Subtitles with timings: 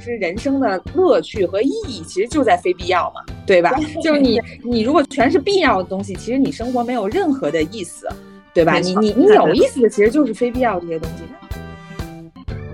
[0.00, 3.70] 其实人生的乐趣和意义其实就在非必要嘛，对吧？
[4.02, 8.08] 就是你 你如果全是必要的东西，其实你生活没有任何的意思，
[8.54, 8.78] 对吧？
[8.78, 11.24] 你你你有意思的其实就是非必要这些东西。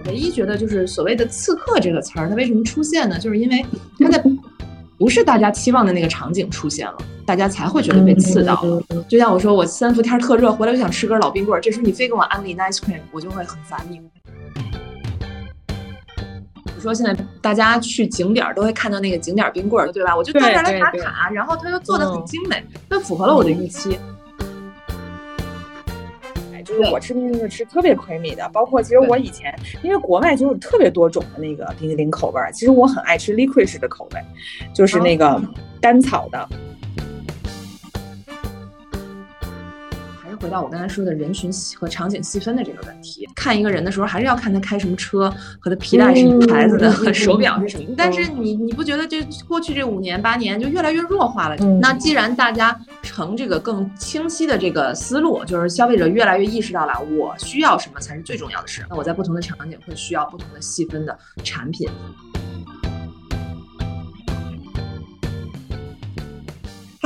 [0.07, 3.19] 唯一觉得就是所谓的刺客这个词儿，它为什么出现呢？
[3.19, 3.67] 就是因为
[3.99, 4.23] 它在
[4.97, 6.97] 不是大家期望的那个场景出现了，
[7.27, 8.65] 大家才会觉得被刺到。
[9.09, 14.01] 就像我说，我三伏天特热，回来就想吃根老冰棍儿，这时候你非给我安利 nice cream，我就会很烦你。
[16.81, 20.17] 说现在大家去景点都会看到那个景点冰棍儿，对吧？
[20.17, 23.99] 我就到这儿来打卡，然后它又做的很精美，那符合了我的预期。
[26.53, 34.21] 哎，就是我吃冰淇淋吃特别 creamy 的，包括其实我以前因为国外就是特别多种的那个冰淇淋口味儿，其实我很爱吃 licorice 的口味，
[34.75, 35.41] 就是那个
[35.81, 36.49] 甘草的。
[40.37, 47.95] 回到我刚才说的人群和场景细分的这个问题，看一个人的时候，还是要看他开什么车，和他皮带是什么牌子的，和手表是什么。
[47.97, 51.57] 但是你你不觉得这过去这五年八年就越来越弱化了？
[51.81, 61.89] 那既然大家成这个更清晰的这个思路，就是消费者越来越意识到了我需要什么才是最重要的事，那我在不同的场景会需要不同的细分的产品。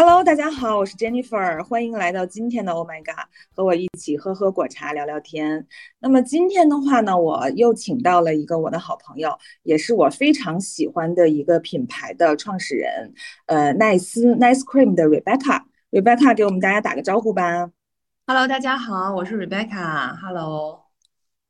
[0.02, 5.66] Hello，大家好，我是 Jennifer，欢迎来到今天的 Oh My God，和我一起喝喝果茶聊聊天。
[5.98, 9.30] 那么今天的话呢，我又请到了一个我的好朋友，
[9.62, 13.12] 也是我非常喜欢的一个品牌的创始人，
[13.44, 15.64] 呃，奈斯 Nice Cream 的 Rebecca。
[15.90, 17.70] Rebecca 给我们大家打个招呼吧。
[18.26, 20.16] Hello，大家好，我是 Rebecca。
[20.16, 20.89] Hello。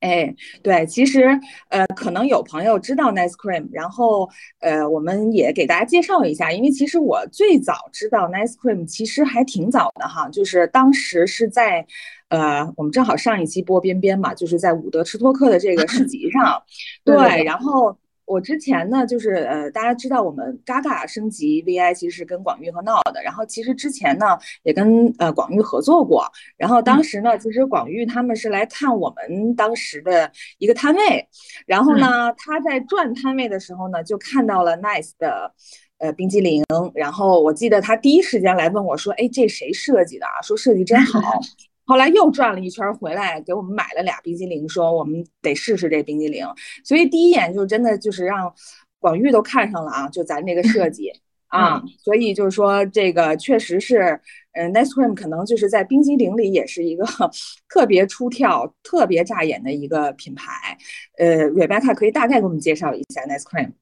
[0.00, 1.28] 哎，对，其实
[1.68, 4.28] 呃，可能有朋友知道 Nice Cream，然后
[4.60, 11.86] 呃，我们也给大家介绍一下，因为其实我最早知道 Nice Cream 其实还挺早的哈，就是当时是在
[12.28, 16.62] 呃，我们正好上一期播边边嘛，就是在伍德吃托克的这个市集上，
[17.04, 17.96] 对，然后。
[18.30, 26.24] 我之前呢，就是呃，大家知道我们 Gaga 升级 VI 其实是跟广域和闹的，然后其实之前呢也跟呃广域合作过，
[26.56, 31.28] 然后当时呢，其实广域他们是来看我们当时的一个摊位，
[31.66, 35.52] 然后呢他在转摊位的时候呢，就看到了 Nice 的
[35.98, 40.40] 呃冰激凌，然后我记得他第一时间来问我说，哎，这谁设计的啊？
[40.42, 41.20] 说设计真好。
[41.84, 46.46] 后来又转了一圈回来，给我们买了俩冰激凌，说我们得试试这冰激凌。
[46.84, 48.52] 所以第一眼就真的就是让
[48.98, 51.10] 广玉都看上了啊，就咱这个设计
[51.48, 51.82] 啊。
[51.98, 54.20] 所以就是说这个确实是，
[54.52, 57.04] 嗯，Nice Cream 可能就是在冰激凌里也是一个
[57.68, 60.78] 特别出挑、特别扎眼的一个品牌。
[61.18, 63.72] 呃，Rebecca 可以大概给我们介绍一下 Nice Cream。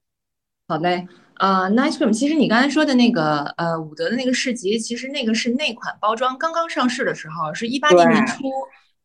[0.66, 1.06] 好嘞。
[1.38, 8.50] 呃，Nice Cream，其实你刚才说的那个呃伍德的那个市集，其实那个是那款包装刚刚上市的时候，是一八年年初。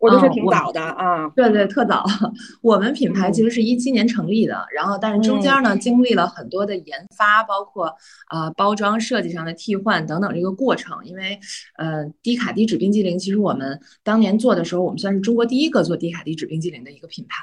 [0.04, 2.04] 我都是挺早的啊，对对，特早。
[2.62, 7.86] 我们品牌其实是一七年成立的，然后但是中间呢经历了很多的研发，包括
[8.28, 10.98] 啊包装设计上的替换等等这个过程。
[11.06, 11.40] 因为
[11.78, 17.42] 呃低卡低脂冰激凌，其实我们当年做的时候，我们算是中国第一个做低卡低脂冰激凌的一个品牌，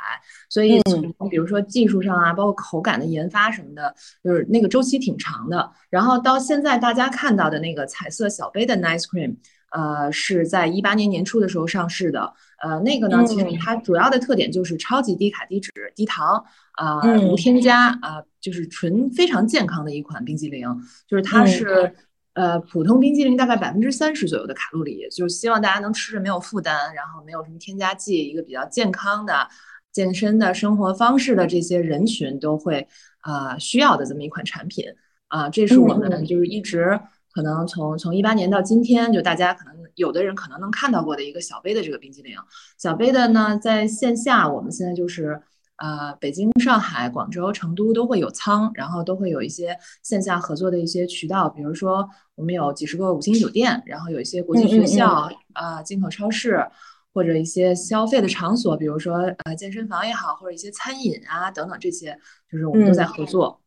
[0.51, 5.71] 所以从比如说技术上啊，包括口感的研发什么的，就是那个周期挺长的。
[5.89, 9.37] 然后到现在大家看到的那个彩色小杯的 Nice Cream。
[9.71, 12.33] 呃，是在一八年年初的时候上市的。
[12.63, 20.69] 呃，那个呢，其实它主要的特点就是超级低卡、低脂、低糖，啊，无添加，啊，就是纯非常健康的一款冰激凌。
[21.09, 21.95] 就是它是，
[22.35, 29.49] 呃，普通冰激凌大概百分之三十左右的卡路里，就是希望大家能吃着没有负担，然后没有什么添加剂，一个比较健康的、
[29.91, 32.87] 健身的生活方式的这些人群都会
[33.21, 34.85] 啊需要的这么一款产品。
[35.29, 37.01] 啊，这是我们就是一直。
[37.33, 42.37] 可能从从一八年到今天，就大家可能有的人可能能看到过的一个小杯的这个冰激凌，
[42.77, 45.41] 小杯的呢，在线下我们现在就是
[45.77, 56.67] 呃北京、上海、广州、成都都会有仓，然后都会有一些线下合作的一些渠道，比如说我们有几十个五星酒店，然后有一些国际学校啊、进口超市
[57.15, 62.19] 或者一些消费的场所，比如说呃健身房也好，或者一些餐饮啊等等这些，
[62.51, 63.61] 就是我们都在合作。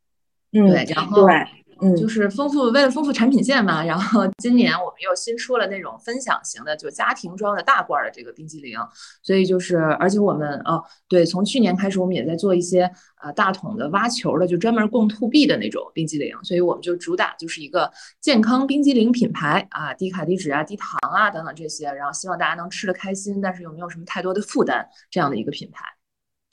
[0.52, 1.28] 嗯，对，然后。
[1.82, 3.84] 嗯，就是丰富，为了丰富产品线嘛。
[3.84, 8.78] 然后今年我们又新出了那种分享型的，就家庭装的大罐的这个冰激凌。
[9.22, 12.90] 所以就是，而且我们哦，对，从去年开始我们也在做一些
[13.22, 16.36] 呃大桶的挖球的，就专门供 to B 的那种冰激凌。
[16.44, 17.92] 所以我们就主打就是一个
[18.22, 25.86] 健康冰激凌品牌啊，低卡低脂啊，低糖啊等等这些，然后希望大家能吃得开心，但是又没有什么太多的负担这样的一个品牌。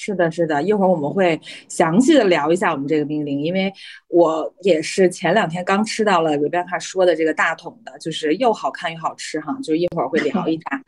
[0.03, 1.39] 是的，是的，一会儿我们会
[1.69, 3.71] 详细的聊一下我们这个冰激凌，因为
[4.09, 10.83] 我也是前两天刚吃到了 Rebecca 说的这个大桶的，就是又好看又好吃哈，就一会儿会聊一下。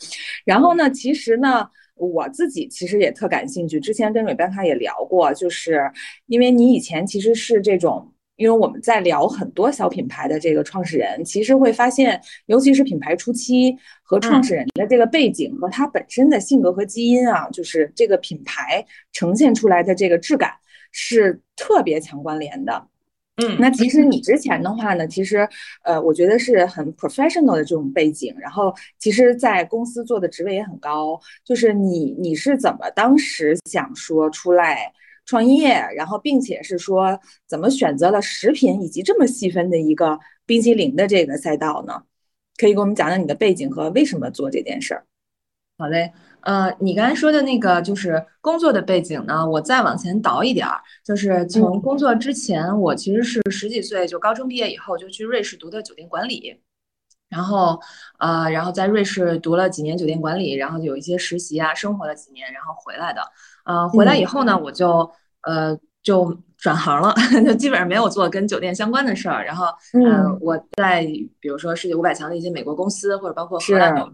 [0.46, 5.92] 然后呢，其实呢，我自己其实也特感兴趣，之前跟瑞贝卡也聊过，就是
[6.24, 20.50] 因为你以前其实是这种，因为我们在聊很多小品牌的这个创始人，其实会发现，尤其是品牌初期和创始人的这个背景和他本身的性格和基因啊，就是这个品牌呈现出来的这个质感
[20.90, 22.88] 是特别强关联的。
[23.37, 25.49] 嗯，那其实你之前的话呢，其实
[25.84, 31.19] 呃，我觉得是很 professional 的这种背景，然后其实，在公司做的职位也很高。
[31.43, 34.93] 就是你你是怎么当时想说出来
[35.32, 42.02] 创业，然后并且是说怎么选择了食品以及这么细分的一个冰淇淋的这个赛道呢？
[42.58, 45.06] 可以给我们讲讲你的背景和为什么做这件事儿？
[45.79, 46.12] 好嘞。
[46.43, 56.61] 呃，你刚才说的那个就是工作的背景呢，我再往前倒一点儿，就是从工作之前，我其实是十几岁就高中毕业以后就去瑞士读的酒店管理，
[57.29, 57.81] 然后
[58.19, 63.23] 呃，然后在瑞士读了几年酒店管理，然后有一些实习啊，生活了几年，然后回来的。
[63.64, 65.08] 呃，回来以后呢，我就
[65.42, 69.44] 呃就转行了， 就基本上没有做跟酒店相关的事儿。
[69.44, 71.02] 然后嗯，我在
[71.40, 74.08] 比如说世界五百强的一些美国公司，或者包括荷兰的。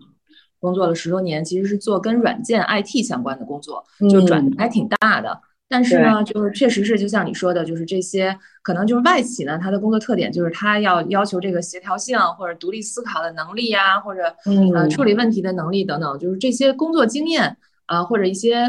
[0.60, 5.40] 工作了十多年，其实是做跟软件 IT 相关的工作，就转还挺大的。
[5.69, 14.34] 但是呢，就是确实是就像你说的，就是这些可能就是外企呢，它的工作特点就是它要要求这个协调性或者独立思考的能力呀，或者
[14.74, 18.69] 呃处理问题的能力等等，就是这些工作经验啊，或者一些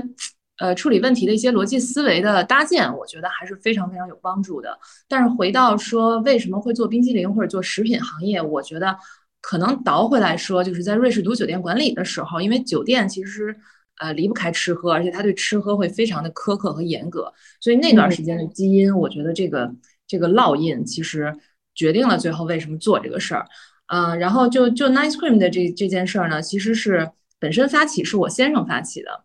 [0.60, 4.78] 呃处理问题的一些逻辑思维的搭建，我觉得还是非常非常有帮助的。
[5.08, 8.98] 但是回到说为什么会做冰激凌或者做食品行业，我觉得。
[9.42, 13.56] 可能倒回来说，就是在瑞士读酒店管理的时候，因为酒店其实
[13.98, 17.32] 呃离不开吃喝，而且他对吃喝会非常的苛刻和严格，
[17.62, 19.74] 所以那段时间的基因，我觉得这个
[20.06, 21.34] 这个烙印其实
[21.74, 23.46] 决定了最后为什么做这个事儿。
[23.88, 27.10] 嗯，然后就就 Nice Cream 的这这件事儿呢，其实是
[27.40, 29.24] 本身发起是我先生发起的，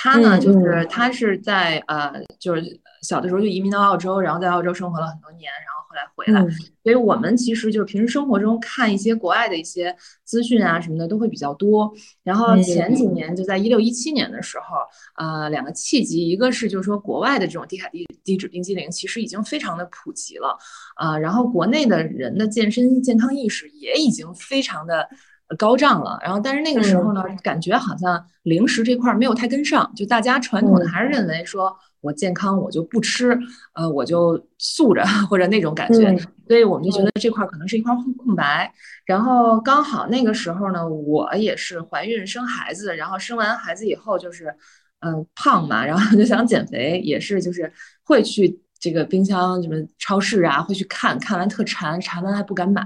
[0.00, 5.80] 他呢就是他是在呃就是小的时候就移民到澳洲，然后在澳洲生活了很多年，然后。
[5.90, 6.40] 后来回来，
[6.84, 9.92] 所以我们其实就是平时生活中看一些国外的一些
[10.22, 11.92] 资讯啊什么的都会比较多。
[12.22, 14.76] 然后前几年就在一六一七年的时候，
[15.16, 20.56] 呃，两个契机，一个是就是说国外的这种低卡低低脂冰激凌其实已经非常的普及了，
[20.94, 25.08] 啊，然后国内的人的健身健康意识也已经非常的
[25.56, 26.18] 高涨了。
[26.22, 31.76] 然后但是那个时候呢，感觉好像零食这块没有太跟上，就大家传统的还是认为说。
[32.02, 33.38] 我健康，我就不吃，
[33.74, 36.16] 呃，我就素着或者那种感觉，
[36.48, 38.72] 所以我们就觉得这块可能是一块空空白。
[39.04, 44.46] 然后刚好那个时候呢，我也是怀孕生孩子，然后生完孩子以后就是，
[45.00, 47.70] 嗯，胖嘛，然后就想减肥，也是就是
[48.02, 52.84] 会去这个冰箱什么超市啊，会去看看完特馋，馋完还不敢买。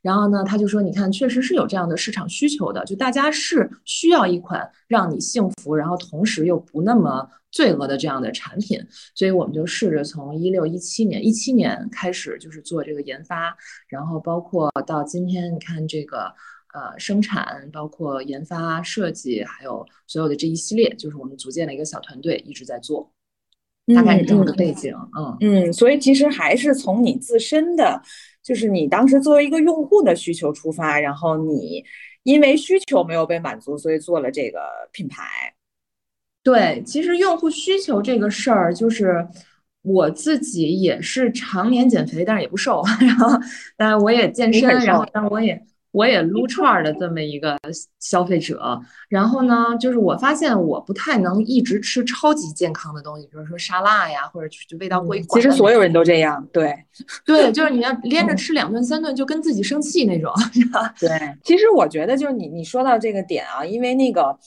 [0.00, 7.28] 然后呢，他就说，你看，确实是有这样的市场需求的，就大家是需要一款让你幸福，然后同时又不那么。
[7.52, 8.80] 罪恶的这样的产品，
[9.14, 13.54] 所以我们就试着从一六一七年一七年开始，就是做这个研发，
[13.88, 16.32] 然后包括到今天，你看这个
[16.72, 23.12] 呃生产，包括研发、设计，还有所有的这一系列，就是我们组建了一个小团队，一直在做，
[23.94, 24.94] 大概是这么个背景。
[25.16, 28.00] 嗯嗯，所以其实还是从你自身的，
[28.42, 31.84] 就是你当时作为一个用户的需求出发，然后你
[32.22, 34.60] 因为需求没有被满足，所以做了这个
[34.92, 35.24] 品牌。
[36.44, 39.26] 对，其实用户需求这个事儿，就是
[39.82, 43.28] 我自己也是常年减肥，但是也不瘦， 然后，
[43.76, 45.60] 但我也健身，然后，但我也
[45.92, 47.56] 我也撸串儿的这么一个
[48.00, 48.80] 消费者。
[49.08, 56.74] 然后呢，就是我发现我不太能一直吃超级健康的东西，比如说沙拉呀，或者就味道过其实所有人都这样，对，
[57.24, 60.32] 对，就是你要 连着吃两顿三顿，就跟自己生气那种？
[60.98, 61.08] 对，
[61.44, 64.38] 其实我觉得就是你你说到这个点啊，因为那个。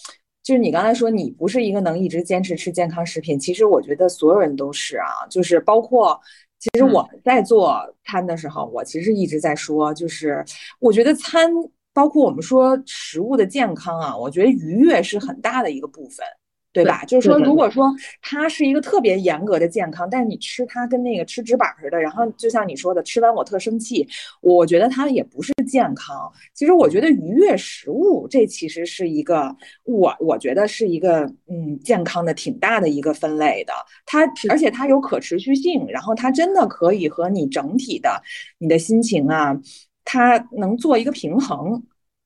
[0.43, 6.21] 就是你刚才说你不是一个能一直坚持吃健康食品，其实我觉得所有人都是啊，就是包括
[6.65, 10.43] 其实我们在做餐的时候，我其实一直在说，就是
[10.79, 11.51] 我觉得餐
[11.93, 16.25] 包括我们说食物的健康啊，我觉得愉悦是很大的一个部分。
[16.75, 17.05] 对吧？
[17.05, 17.89] 就是说，如果说
[18.21, 24.05] 它是一个特别严格的健康，但是你吃它跟那个吃纸板似的，然后就像你说的，吃完我特生气，
[24.41, 26.29] 我觉得它也不是健康。
[26.53, 29.55] 其实我觉得愉悦食物这其实是一个
[29.85, 33.71] 我我觉得是一个嗯健康的挺大的一个分类的。
[34.05, 38.21] 它而且它有可持续性，然后它真的可以和你整体的
[38.57, 39.57] 你的心情啊，
[40.03, 41.81] 它能做一个平衡。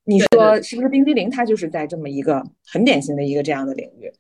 [0.05, 1.29] 你说是不是冰激凌？
[1.29, 4.11] 它就是在这么一个很典型的一个这样的领域。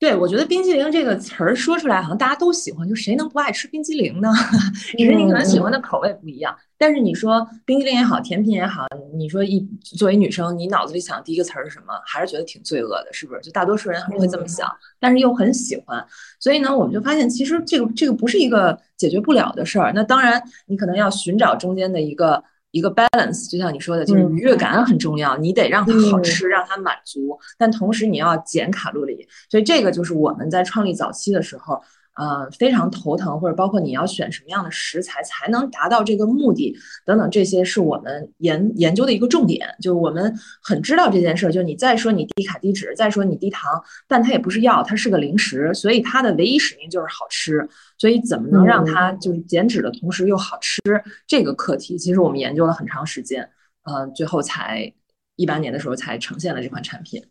[0.00, 4.28] 对，我觉得冰激凌这个词儿说出来，好像大家都喜欢，就谁能不爱吃冰激凌呢？
[4.96, 6.56] 只是你可能喜欢的口味不一样。
[6.78, 8.86] 但是你说冰激凌也好，甜品也好，
[9.16, 11.92] 你说一作为女生，你脑子里想第一个词儿是什么？
[12.06, 13.40] 还是觉得挺罪恶的，是不是？
[13.40, 16.06] 就大多数人会这么想，但是又很喜欢。
[16.38, 19.92] 所以呢，我们就发现，其实这个这个不是一个解决不了的事儿。
[19.92, 22.44] 那当然，你可能要寻找中间的一个。
[22.70, 31.82] 一个 balance，就像你说的，就是愉悦感很重要，你得让它好吃，让它满足，但同时你要减卡路里，所以这个就是我们在创立早期的时候。
[32.18, 39.68] 呃，非常头疼，或者包括你要选什么样的食材才能达到这个目的等等，这些是我们研研究的一个重点。
[39.80, 47.68] 就是我们很知道这件事儿，就是你再说你低卡低脂，再说你低糖，但它也不是药，它是个零食，所以它的唯一使命就是好吃。
[47.98, 50.80] 所以怎么能让它就是减脂的同时又好吃？
[51.24, 53.48] 这个课题其实我们研究了很长时间，
[53.84, 54.92] 呃，最后才
[55.36, 57.22] 一八年的时候才呈现了这款产品。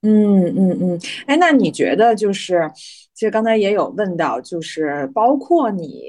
[0.00, 2.70] 嗯嗯嗯，哎，那你觉得就是？
[3.14, 6.04] 其实刚才也有问到，就是包括你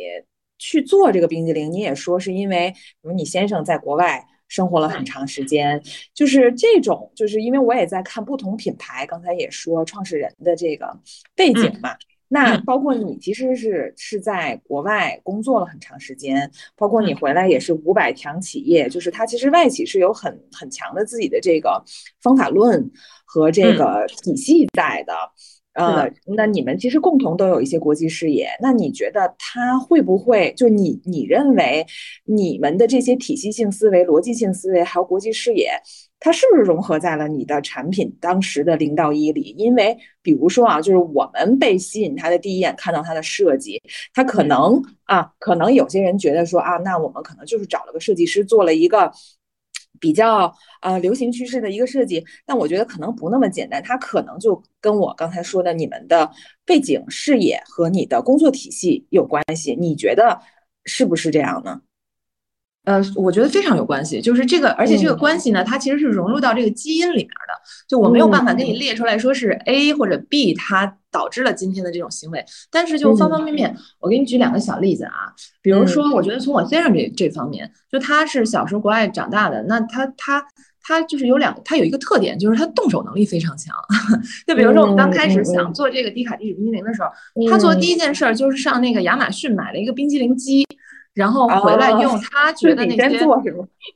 [0.57, 2.71] 去做这个冰激凌，你也说是因为，
[3.01, 5.81] 比如你先生在国外生活了很长时间，
[6.13, 10.99] 就是这种，就是因为我也在看不同品牌，刚才也说创始人的这个
[11.35, 11.95] 背景嘛。
[12.27, 21.83] 那包括你其实是是在国外工作了很长时间，包括你回来也是五百强企业，就是它其实外企是有很很强的自己的这个
[22.23, 22.89] 方法论
[23.25, 25.13] 和这个体系在的。
[25.75, 31.85] 呃，那你们其实共同都有一些国际视野，那你觉得他会不会就你你认为
[32.23, 35.69] 你们的这些体系性思维、逻辑性思维还有国际视野，
[36.19, 39.53] 它是不是融合在了你的产品当时的零到一里？
[39.57, 43.81] 因为比如说啊，就是我们被吸引他的第一眼看到他的设计，
[44.13, 49.11] 他可能啊，可能有些人觉得说啊，那我们可能就是找了个设计师做了一个。
[49.99, 56.29] 比较啊流行趋势的一个设计，但我觉得可能不那么简单，它可能就跟我刚才说的你们的
[56.65, 59.75] 背景、视野和你的工作体系有关系。
[59.75, 60.39] 你觉得
[60.85, 61.81] 是不是这样呢？
[62.85, 67.55] 呃，我觉得非常有关系，就是这个，而且这个关系呢，它其实是融入到这个基因里面的。
[67.87, 72.45] 就我没有办法给你列出来说是 A 或者 B，它导致了今天的这种行为。
[72.71, 75.33] 但是就方方面面，我给你举两个小例子啊。
[75.61, 80.45] 比如说，我觉得从我先生这这方面，就他是小时候国外长大的，那他他
[80.83, 83.75] 他就是有两，他有一个特点，就是他动手能力非常强。
[84.45, 87.09] 就比如说我们刚开始想做这个低卡低脂冰激凌的时候，
[87.49, 90.67] 他做第一件事儿就是上那个亚马逊买了一个冰激凌机。
[91.15, 93.19] 然后回来用 他觉得那些，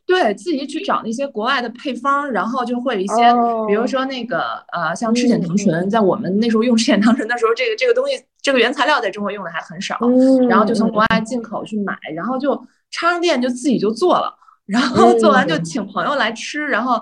[0.07, 3.15] 对自己去找那些国外的配方，然后就会一些，
[3.67, 9.97] 比如说那个呃，像赤藓糖醇，在我们那时候用赤藓糖醇的时候，这个这个东西这个原材料在中国用的还很少，
[10.47, 12.55] 然后就从国外进口去买，然后就
[12.89, 14.33] 插上电就自己就做了，
[14.65, 16.99] 然后做完就请朋友来吃，然后。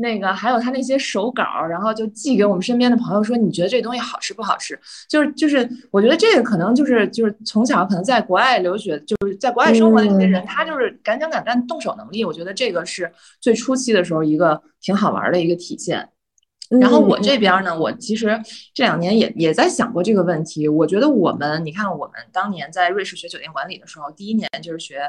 [0.00, 4.78] 那个还有他那些手稿，然后就寄给我们身边的朋友说，你觉得这东西好吃不好吃？
[5.08, 16.08] 就是就是，我觉得这个可能就是就是从小可能在国外留学，就是在国外生活的这些人，他就是敢想敢干，动手能力，我觉得这个是最初期的时候一个挺好玩的一个体现。
[16.80, 18.40] 然后我这边呢，我其实
[18.72, 20.66] 这两年也也在想过这个问题。
[20.66, 25.02] 我觉得我们，你看我们当年在瑞士学酒店管理的时候，第一年就是学。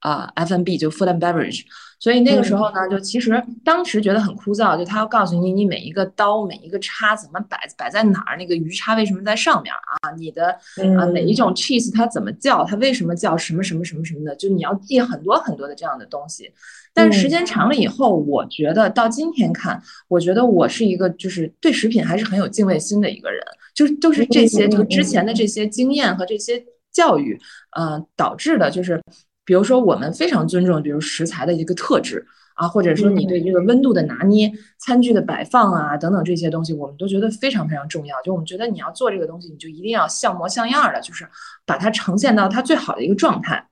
[0.00, 1.62] 啊，F&B 就 food and beverage，
[1.98, 10.10] 所以那个时候呢，就其实当时觉得很枯燥，就他要告诉你，你每一个刀、每一个叉怎么摆，摆在哪儿，那个鱼叉为什么在上面啊？
[10.16, 10.50] 你的
[10.98, 16.52] 啊哪一种 cheese 它怎么叫，它为什么叫什么什么什么什么的，就你要记很多很多的这样的东西。
[16.94, 23.42] 但是时间长了以后，我觉得到今天看，我觉得我是一个就是对食品还是很有敬畏心的一个人，
[23.74, 26.62] 就就是这些就之前的这些经验和这些
[26.92, 27.38] 教育，
[27.72, 29.02] 呃导致的就是。
[29.46, 38.20] 比如说，我们非常尊重，比如食材的一个特质啊，或者说你对这个温度的拿捏、餐具的摆放啊等等这些东西，我们都觉得非常非常重要。
[38.22, 41.24] 就我们觉得你要做这个东西，你就一定要像模像样的，就是
[41.64, 43.64] 把它呈现到它最好的一个状态。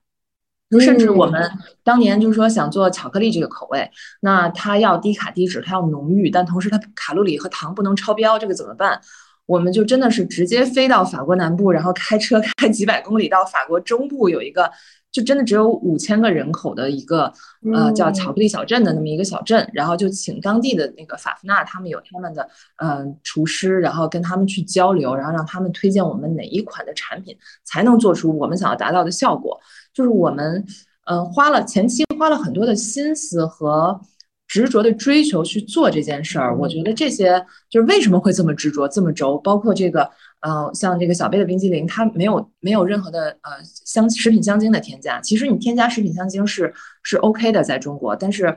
[0.79, 1.51] 甚至我们
[1.83, 3.91] 当年就是说想做巧克力这个口味，
[4.21, 8.99] 那它要低卡低脂，它要浓郁，但同时它卡路里和糖不能超标，这个怎么办？
[9.45, 14.71] 我们就真的是直接飞到法国南部，然后开车开几百公里到法国中部有一个。
[15.15, 17.31] 就真的只有五千个人口的一个
[17.73, 22.45] 呃叫巧克力小镇的那么一个小镇，然后就请当地的那个法夫纳，他们有他们的
[22.79, 29.57] 呃厨师，然后跟他们去交流，然后让他们推荐我们哪一款的产品才能做出我们想要达到的效果。
[29.93, 30.65] 就是我们
[31.05, 33.97] 嗯花了前期花了很多的心思和
[34.47, 36.57] 执着的追求去做这件事儿。
[36.57, 40.09] 我觉得这些就是为什么会这么执着这么轴，包括这个。
[40.41, 45.19] 呃，像这个小贝的冰激凌，它没有没有任何的呃香食品香精的添加。
[45.19, 46.71] 其实你添加食品香精是
[47.01, 48.15] 是 OK 的，在中国。
[48.15, 48.55] 但是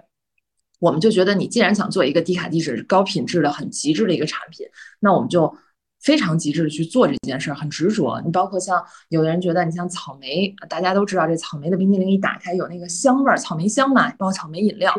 [0.81, 4.67] 我们就觉得，你既然想做一个低卡低脂、高品质的、很极致的一个产品，
[5.01, 5.51] 那我们就
[6.01, 8.21] 非常极致的去做这件事儿，很执着。
[8.25, 14.95] 你包括像有的人觉得，你像草莓，大家都知道这草莓的冰激凌一打开有那个香味儿，草莓香嘛，包括草莓饮料。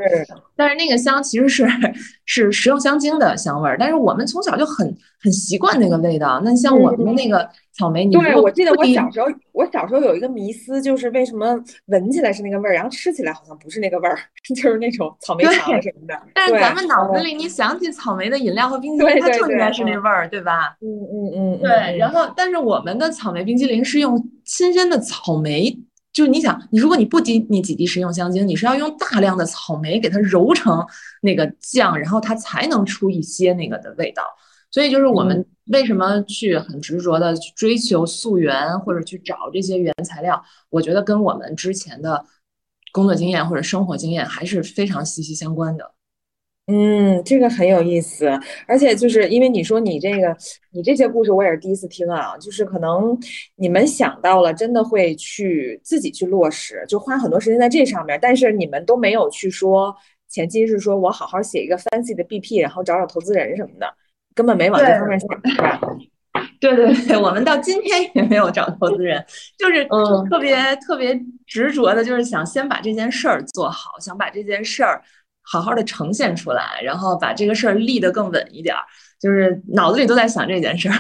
[0.56, 1.68] 但是那个香其实是
[2.26, 6.42] 是食用香精的香味儿，但是我们从小就很很习惯那个味道。
[6.44, 7.50] 那像我们的那个。
[7.72, 14.20] 草莓，你对我记得我小时候，我小时候有一个迷思，就是为什么闻起来是那个味儿，然后吃起来好像不是那个味儿，
[14.54, 16.22] 就是那种草莓糖什么的。
[16.34, 20.76] 但是咱们脑子里，你想起草莓的饮料和冰淇淋，它就应该是那味儿，对吧？
[20.82, 21.60] 嗯嗯嗯。
[21.62, 25.72] 对，然后但是我们的草莓冰淇淋是用新鲜的草莓，
[26.12, 30.86] 就是你想，你如果你不滴你几滴食用香精，你是要用大量的草莓给它揉成
[31.22, 34.24] 那个酱，然后它才能出一些那个的味道。
[34.72, 40.42] 所以就是我们为什么去很执着的去追求溯源，或者去找这些原材料？
[40.70, 42.24] 我觉得跟我们之前的
[42.92, 45.92] 工作经验或者生活经验还是非常息息相关的。
[46.72, 48.30] 嗯，这个很有意思，
[48.68, 50.38] 而且就是因为你说你这个，
[50.72, 53.18] 你这些故事我也是第一次听啊，就是可能
[53.56, 59.96] 你们想到了，真的会去自己去落实，就花很多时间在这上面，但是你们都没有去说
[60.28, 63.92] 前期是说我好好写一个 fancy 的 BP，然后找找投资人什么的。
[64.40, 65.28] 根本没往这方面想，
[66.62, 69.22] 对对对， 我们到今天也没有找投资人，
[69.58, 69.86] 就是
[70.30, 75.02] 特别特别执着的，就是想先把这件事儿做好，想把这件事儿
[75.42, 78.82] 好好的呈现出来，然后把这个事儿立得更稳一点儿，
[79.20, 80.96] 就是脑子里都在想这件事儿。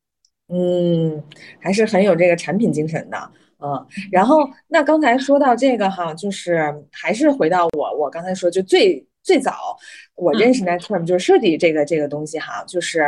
[0.48, 1.22] 嗯，
[1.60, 3.30] 还是很有这个产品精神的，
[3.62, 3.86] 嗯。
[4.10, 9.04] 然后那刚才说到这个哈，就是还是回到我我刚才说就最。
[9.28, 9.76] 最早
[10.14, 13.06] 我认识 Nextcreme 就是设计这个这个东西哈，就是，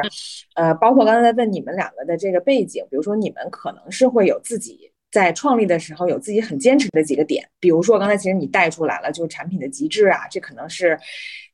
[0.55, 10.99] 呃，包括刚才在问你们两个的这个背景，比如说你们可能是会有自己在创立的时候有自己很坚持的几个点，比如说刚才其实你带出来了，就是产品的极致啊，这可能是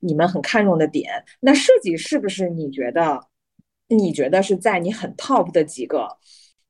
[0.01, 1.09] 你们很看重的点。
[1.39, 3.23] 那设计是不是你觉得
[3.87, 6.09] 你觉得是在你很 top 的几个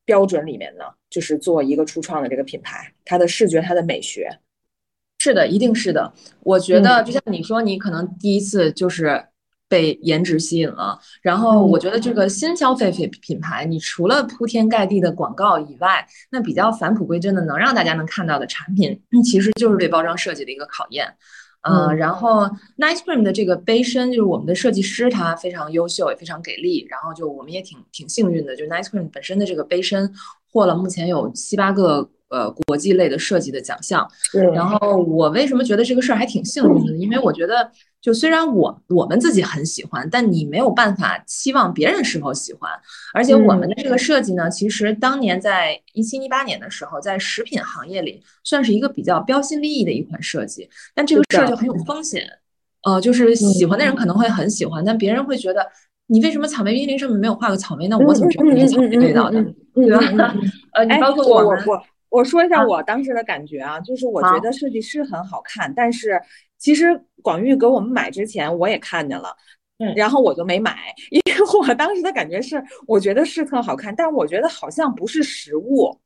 [0.05, 0.83] 标准里面呢？
[1.09, 4.29] 就是做一个初创的这个品牌，它的视觉，它的美学。
[5.27, 6.13] 是的，一定是的。
[6.39, 9.21] 我觉得就像你说，你可能第一次就是
[9.67, 10.97] 被颜值吸引了。
[11.21, 21.13] 然后我觉得这个新消费品品牌，你除了铺天盖地的广告以外，那比较返璞归真的能让大家能看到的产品，其实就是对包装设计的一个考验。
[21.63, 22.43] 嗯，然后
[22.77, 26.87] Nice Cream 的这个杯身，就是我们的设计师他非常优秀，也非常给力。
[26.89, 30.09] 然后就我们也挺挺幸运的，就 Nice Cream 本身的这个杯身
[30.49, 32.09] 获了目前有七八个。
[32.29, 34.07] 呃，国际类的设计的奖项。
[34.53, 36.97] 然后我为什么觉得这个事儿还挺幸运的？
[36.97, 42.69] 因为我觉得，就虽然我我们自己很喜欢，但你没有办法期望别人是否喜欢。
[43.13, 50.69] 而且我们的这个设计呢，其实当年在一七一八年的时候，在食品行业里算是一个比较标新立异的一款设计。
[50.93, 52.27] 但这个事儿就很有风险。
[52.83, 55.65] 呃，就是喜欢的人可能会很喜欢，但别人会觉得
[56.07, 57.97] 你为什么草莓冰淇淋上面没有画个草莓呢？
[57.97, 59.41] 我怎么知道是草莓味道的？
[59.73, 60.35] 对吧？
[60.73, 61.63] 呃，你包括我们。
[62.09, 66.21] 我说一下我当时的感觉啊，就是我觉得设计师很好看，但是
[66.57, 69.35] 其实广玉给我们买之前我也看见了，
[69.79, 70.77] 嗯，然后我就没买，
[71.11, 75.97] 因为我当时的感觉是，我觉得是特好看，但我觉得好像不是实物，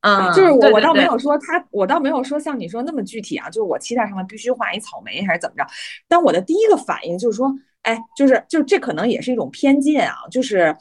[0.00, 5.66] 啊，就是我我倒没有说他，我倒没有说像你说那么具体啊，就是我期待上面必须画一草莓还是怎么着，
[6.06, 7.50] 但我的第一个反应就是说，
[7.82, 10.76] 哎，就是就这可能也是一种偏见啊，就是。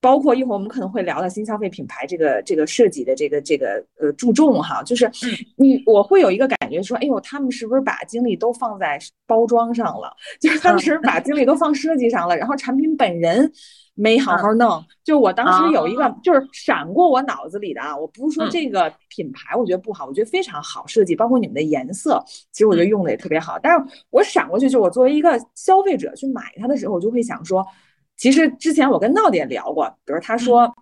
[0.00, 5.10] 包括一会儿我们可能会聊到新消费品牌这个这个设计的这个这个呃注重哈，就是
[5.56, 10.14] 你我会有一个感觉说，哎呦，他们是不是把精力都放在包装上了？
[10.40, 13.50] 就是他们是不是把精力都放设计上了，然后产品本人
[13.94, 14.84] 没好好弄？
[15.02, 23.58] 就我当时有一个就是闪过我脑子里的啊，我不是说这个品牌我觉得不好，我觉得非常好设计，包括你们的颜色，其实我觉得用的也特别好。
[23.60, 27.66] 但是我闪过去，就我作为一个消费者去买它的时候，我就会想说。
[28.16, 30.74] 其实之前我跟闹的也聊过，比如他说，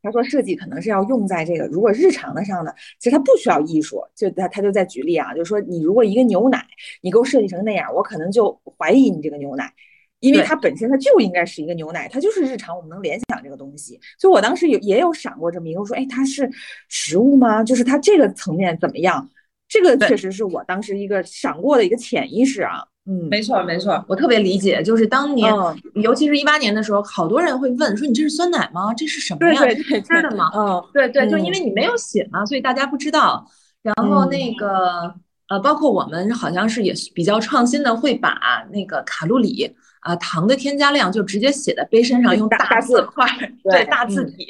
[0.00, 6.64] 他说设计可能是要用在这个如果日常的上的，其实他不需要艺术，就他他就在举例啊，就是说你如果一个牛奶
[7.00, 9.72] 你给我设计成那样，我可能就怀疑你这个牛奶，
[10.20, 14.00] 因为它本身它就应该是一个牛奶，它就是日常我们能联想这个东西。
[14.18, 16.48] 所以我当时有也有闪过这么一个，我说哎，它是
[16.88, 17.64] 食物吗？
[17.64, 19.28] 就是它这个层面怎么样？
[19.68, 22.84] 这个确实是我当时一个闪过的一个潜意识啊。
[23.04, 25.52] 嗯，没错没错，我特别理解，就是当年，
[25.94, 28.94] 尤其是一八年的时候，好多人会问说：“你这是酸奶吗？
[28.94, 29.60] 这是什么呀？
[29.60, 33.44] 对对吃的吗？”嗯，对对，就因为你没有写嘛，所以大家不知道。
[33.82, 35.12] 然后那个
[35.48, 38.38] 呃，包括我们好像是也比较创新的，会把
[38.70, 43.26] 那个卡路里啊、糖的添加量就直接写在杯身上，用大字块，
[43.64, 44.46] 对大字体。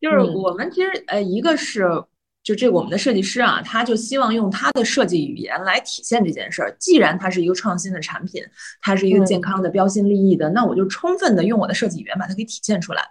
[0.00, 2.04] 就是我们其实呃，一个是。
[2.42, 6.76] 就这，我们的设计师啊，他就希望用他的设计语言来体现这件事儿。
[6.78, 8.42] 既然它是一个创新的产品，
[8.80, 13.02] 它是一个健康的、标新立异的，那我就充分的用我的设计语言把它给体现出来。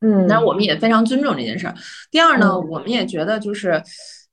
[0.00, 1.74] 嗯，那我们也非常尊重这件事儿。
[2.10, 3.82] 第二呢，我们也觉得就是。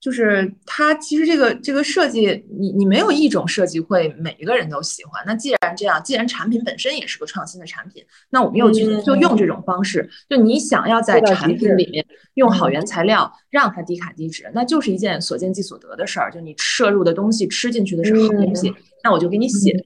[0.01, 5.21] 就是它其实这个这个设计，你你没有一种设计会每一个人都喜欢。
[5.25, 16.31] 那既然这样，既然产品本身也是个创新的产品，那我们又去就用这种方式，就你想要在产品里面用好原材料，让它低卡低脂，那就是一件所见即所得的事儿。
[16.31, 19.85] 就你摄入的东西，吃进去的是好东西，那我就给你写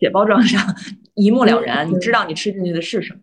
[0.00, 0.74] 写包装上，
[1.14, 3.20] 一目了然，你知道你吃进去的是什么。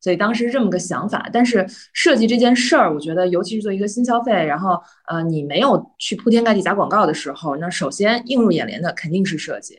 [0.00, 9.78] 所以当时是这么个想法，但是设计这件事儿，我觉得尤其是做一个新消费，然后呃，你没有去铺天盖地砸广告的时候，那首先映入眼帘的肯定是设计，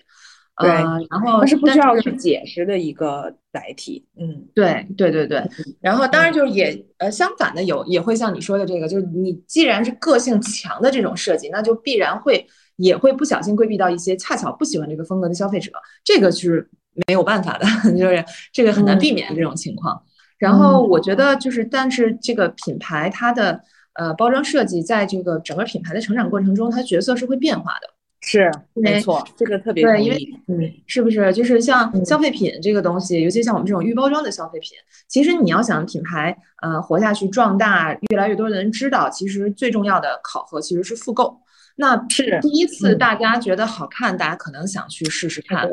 [0.58, 5.44] 对，然后它是不需要去解释的一个载体，嗯，对对对对，
[5.80, 15.72] 然后当然就是也呃相反的有也会像你说的这个，就是你既然是个性强的这种设计，那就必然会也会不小心规避到一些恰巧不喜欢这个风格的消费者，
[16.04, 16.70] 这个是
[17.08, 17.66] 没有办法的，
[17.98, 20.04] 就是这个很难避免这种情况。
[20.42, 23.62] 然后我觉得就是，但是这个品牌它的
[23.94, 27.88] 呃包装设计，在这个整个品牌的成长过程中，它角色是会变化的。
[28.24, 34.72] 是，没错，这个特别对，因为嗯，是不是就是像消费品这个东西，尤其像我们这种预包装的消费品，
[35.08, 41.36] 其实你要想品牌呃活下去、壮大，越来越多的人知道，其实最重要的考核其实是复购。
[41.78, 45.68] 那是第一次，大家觉得好看，大家可能想去试试看。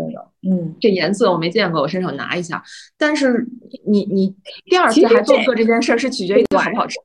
[0.48, 2.62] 嗯，这颜色我没见过，我伸手拿一下。
[2.96, 3.44] 但是
[3.84, 4.34] 你你
[4.66, 6.98] 第二次还做做这件事儿，是取决于好不好吃。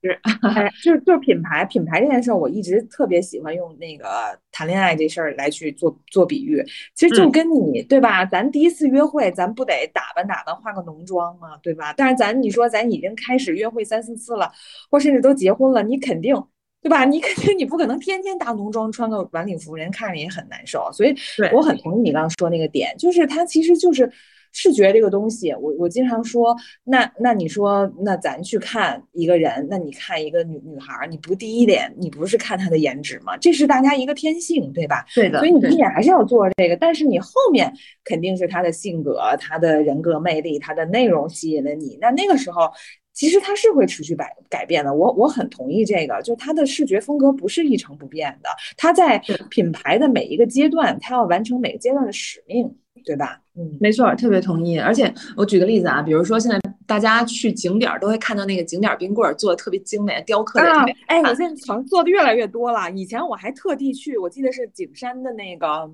[0.43, 6.63] 哎，就是就是品牌品牌这件事儿，我一直特别喜欢用那个谈恋爱这事儿来去做做比喻。
[6.95, 8.23] 其实就跟你对吧？
[8.23, 11.57] 咱第一次约会，咱不得打扮打扮，化个浓妆吗？
[11.61, 11.93] 对吧？
[11.97, 14.51] 但是咱你说咱已经开始约会三四次了，
[14.89, 16.35] 或甚至都结婚了，你肯定。
[16.83, 17.05] 对吧？
[17.05, 20.89] 你肯定你不可能天天搭浓妆，穿个晚礼服，人看着也很难受。
[20.91, 21.15] 所以
[21.53, 24.11] 我很同意你刚刚说那个点，就是它其实就是
[24.51, 25.53] 视觉这个东西。
[25.53, 33.37] 我我经常说，那那你说，那咱去看一个人，那你看一个女女孩，你不第一点，你不是看她的颜值吗？
[33.37, 35.05] 这是大家一个天性，对吧？
[35.15, 35.39] 对的。
[35.39, 41.97] 所以你第一眼还是要做这个，但是你后面肯定是她的性格、她的人格魅力、她的内容吸引了你。
[42.01, 42.69] 那那个时候。
[43.13, 49.17] 其实它是会持续改改变的，我我很同意这个，就它的视觉风格不是一成不变的，它在
[49.49, 53.39] 品牌的每一个阶段，它要完成每个阶段的使命，对吧？
[53.55, 54.79] 嗯，没错，特别同意。
[54.79, 60.95] 而且我举个例子啊，比如说现在大家去景点都会看到那个景点冰棍做的特别精美，雕刻的特别。
[61.05, 62.89] 哎，我现在好像做的越来越多了。
[62.91, 65.89] 以前我还特地去，我记得是景山的那个。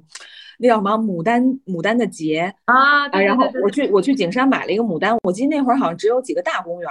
[0.62, 6.90] 那叫什么牡丹牡丹的节啊，然后我去我去景山买了一个牡丹，我记得那会儿好像只有几个大公园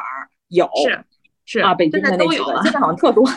[0.49, 1.05] 有，是
[1.45, 3.25] 是啊，北京的都有了，现在好像特多。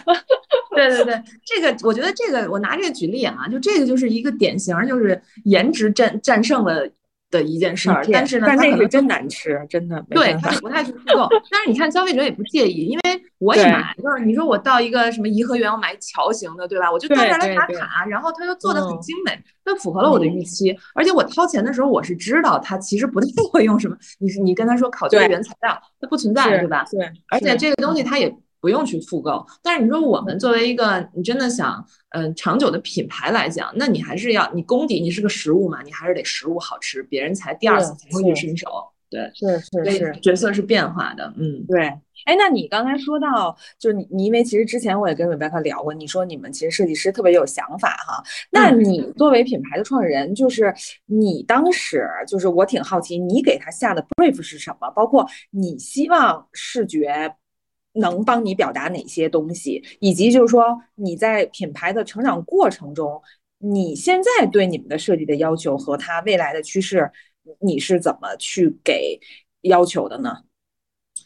[0.74, 6.89] 对对对，这个我觉得这个我拿这个举例啊，就这个就是一个典型，就是颜值战战胜了。
[7.32, 10.04] 的一件事儿，但是呢，但那个真难吃，真的。
[10.10, 11.28] 对，他不太去复购。
[11.50, 13.96] 但是你看，消费者也不介意，因为我也买。
[13.98, 16.91] 就是你说我到一个什么颐和园，我买桥形的，对吧？
[16.91, 20.78] 我就到这儿来打卡，然后他又做的很精美，那符合了我的预期。
[20.94, 23.96] 而且我掏钱的时候，我是知道他其实不太会用什么。
[24.20, 26.86] 你是你跟他说考究原材料，它不存在，对吧？
[26.91, 27.10] 对。
[27.30, 28.36] 而且这个东西它也。
[28.62, 38.67] 不用去复购，但是你说我们作为一个你真的想嗯长久的品牌来讲，那你还是要你功底，你是个食物嘛，你还是得食物好吃，别人才第二次才会去伸手。
[39.10, 41.82] 对，是是是，角色是变化的，嗯，对。
[42.24, 48.24] 哎，那你刚才说到，就是你你因为其实之前我也跟 Rebecca 聊过，你说你们其实设计师特别有想法哈。
[48.52, 50.74] 那你作为品牌的创始人，就是
[51.08, 54.89] 你当时就是我挺好奇，你给他下的 brief 是什么？
[54.91, 57.36] 包括你希望视觉。
[57.93, 63.21] 能帮你表达哪些东西，以及就是说你在品牌的成长过程中，
[63.58, 67.12] 你现在对你们的设计的要求和它未来的趋势，
[67.60, 69.19] 你是怎么去给
[69.62, 70.38] 要求的呢？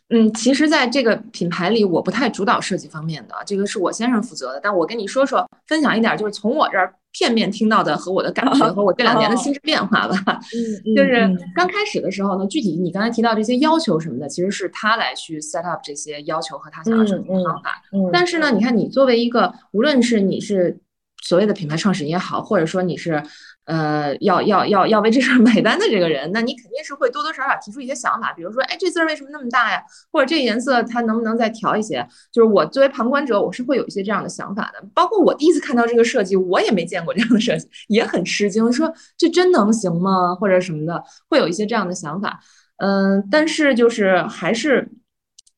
[0.10, 4.60] 嗯，其实，在这个品牌里，我不太主导设计方面的，这个是我先生负责的。
[4.62, 10.18] 但我跟你说说，分享一点，就是从我这儿片面听到的和我的感觉，和我这两年的心智变化吧。
[10.28, 17.82] 嗯， 就是刚开始的时候呢，具体你刚才提到这些要求什么的，其实是他来去 set up 这些要求和他想要什么方法。
[17.94, 20.78] 嗯，但是呢，你看，你作为一个，无论是你是
[21.26, 23.22] 所谓的品牌创始人也好，或者说你是。
[23.66, 29.82] 呃，要要要要为这事儿 买单的这个人，那你肯定是会多多少少提出一些想法，比如说，哎，这字儿为什么那么大呀？
[30.12, 32.08] 或者这颜色它能不能再调一些？
[32.32, 34.88] 就是我作为旁观者，我是会有一些这样的想法的。
[34.94, 40.36] 包括我第一次看到这个设计，我也没见过这样的设计，也很吃惊，说这真能行吗？
[40.36, 42.40] 或者什么的，会有一些这样的想法。
[42.78, 44.88] 嗯，但是就是还是，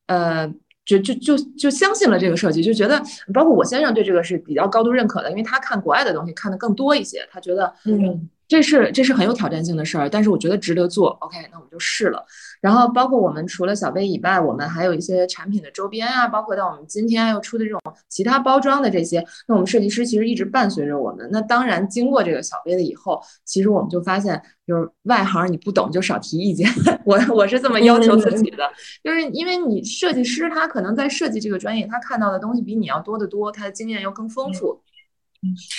[0.06, 0.50] 呃。
[0.88, 3.00] 就就就就相信了这个设计，就觉得
[3.32, 8.28] 包括我先生对这个是比较高度认可的，因为他看国外的东西看的更多一些，他觉得嗯。
[8.48, 11.10] 这是这是很有挑战性的事儿，但是我觉得值得做。
[11.20, 12.24] OK，那我们就试了。
[12.62, 21.28] 然后包括我们除了小杯以外，我们还有一些产品的周边啊，包括到我们今天要出的这种其他包装的这些，那我们设计师其实一直伴随着我们。
[21.30, 26.66] 那当然，经过这个小杯的以后，其实我们就发现，就是外行你不懂就少提意见。
[27.04, 28.66] 我我是这么要求自己的，
[29.04, 34.80] 就是因为你设计师他可能在设计这个专业，他看到的东西比你要多得多，他的经验要更丰富。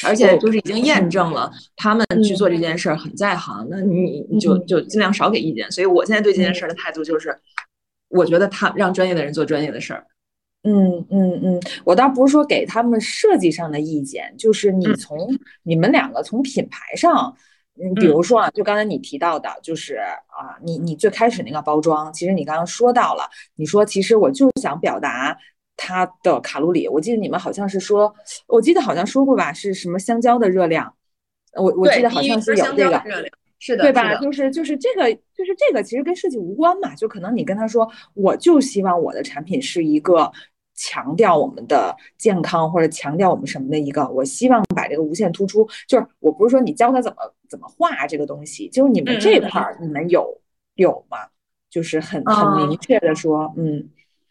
[0.05, 5.69] 而且就是已经验证了，他们去做这件事儿很在行，那你你就就尽量少给意见。
[5.69, 7.37] 所以我现在对这件事儿的态度就是，
[8.07, 10.05] 我觉得他让专业的人做专业的事儿。
[10.63, 15.17] 嗯嗯嗯，我倒不是说给他们设计上的意见，就是你从
[15.63, 17.35] 你们两个从品牌上，
[17.81, 19.95] 嗯，比如说啊，就刚才你提到的，就是
[20.27, 25.37] 啊，你你最开始那个包装，其实你刚刚说到了，你说其实我就想表达。
[25.81, 28.13] 它的卡路里，我记得你们好像是说，
[28.47, 30.93] 我记得好像说过吧，是什么香蕉的热量？
[31.55, 33.01] 我我记得好像是有这个，
[33.59, 34.15] 是的，对吧？
[34.15, 40.29] 就是就是这个就是这个，其实跟设计无关嘛，就可能你跟他说，我就希望我的产品是一个
[40.75, 47.17] 强调我们的健康或者强调我们什么的一个，我希望把这个无限突出，就是我不是说你教他怎么
[47.49, 50.39] 怎么画这个东西，就是你们这块儿你们有
[50.75, 51.17] 有吗？
[51.69, 53.89] 就是很很明确的说，嗯。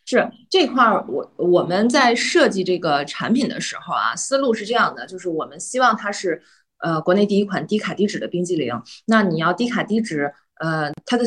[0.09, 6.42] 是这块儿，我我们在设计这个产品的时候啊，思路是这样的，就是我们希望它是
[6.79, 8.73] 呃国内第一款低卡低脂的冰激凌。
[9.05, 11.25] 那你要低卡低脂，呃，它的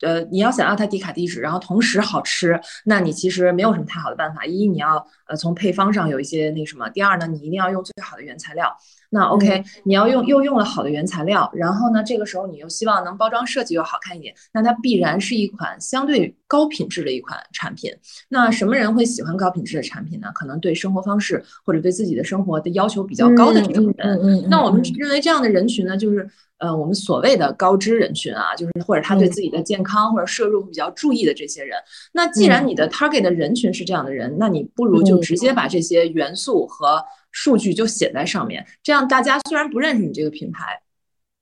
[0.00, 4.44] 呃呃，你要想要它低卡低脂，然后同时好吃，那你其实没有什么太好的办法。
[4.44, 8.76] 一你要呃从配方上有一些那什么，第二呢，你一定要用最好的原材料。
[9.10, 17.90] 那 OK，你要用又用了好的原材料，然后呢，这个时候你又希望能包装设计又好看一点，那它必然是一款相对高品质的一款产品。
[18.28, 20.28] 那什么人会喜欢高品质的产品呢？
[20.34, 24.48] 可能对生活方式或者对自己的生活的要求比较高的这种人。
[24.50, 31.78] 那我们认为这样的人群呢，就是呃我们所谓的高知人群啊，就是或者他对自己的健康或者摄入比较注意的这些人。
[32.12, 40.80] 那既然你的 target 的人群是这样的人，那你不如就直接把这些元素和数据就写在上面，这样大家虽然不认识你这个品牌，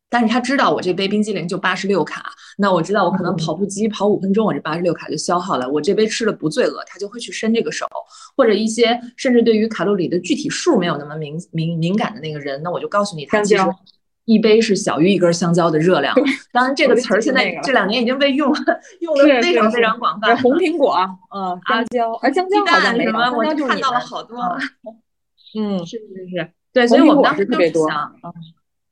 [0.09, 7.87] 但是他知道我这杯冰激凌就八十六卡，那我知道我可能跑步机跑五分钟，我这八十六卡就消耗了，我这杯吃的不罪恶，他就会去伸这个手，
[8.37, 13.63] 或者一些甚至对于卡路里的具体数没有那么敏敏敏感的那个人，那我就告诉你，他其实
[14.25, 16.15] 一杯是小于一根香蕉的热量。
[16.53, 18.53] 当然这个词儿现在这两年已经被用
[19.01, 20.37] 用的非常非常广泛。
[20.39, 20.97] 红苹果，
[21.35, 24.37] 嗯，香蕉，而香蕉好像什么，我就看到了好多。
[24.41, 24.97] 嗯，
[25.53, 28.13] 是是是，对，所以我们当时就是想，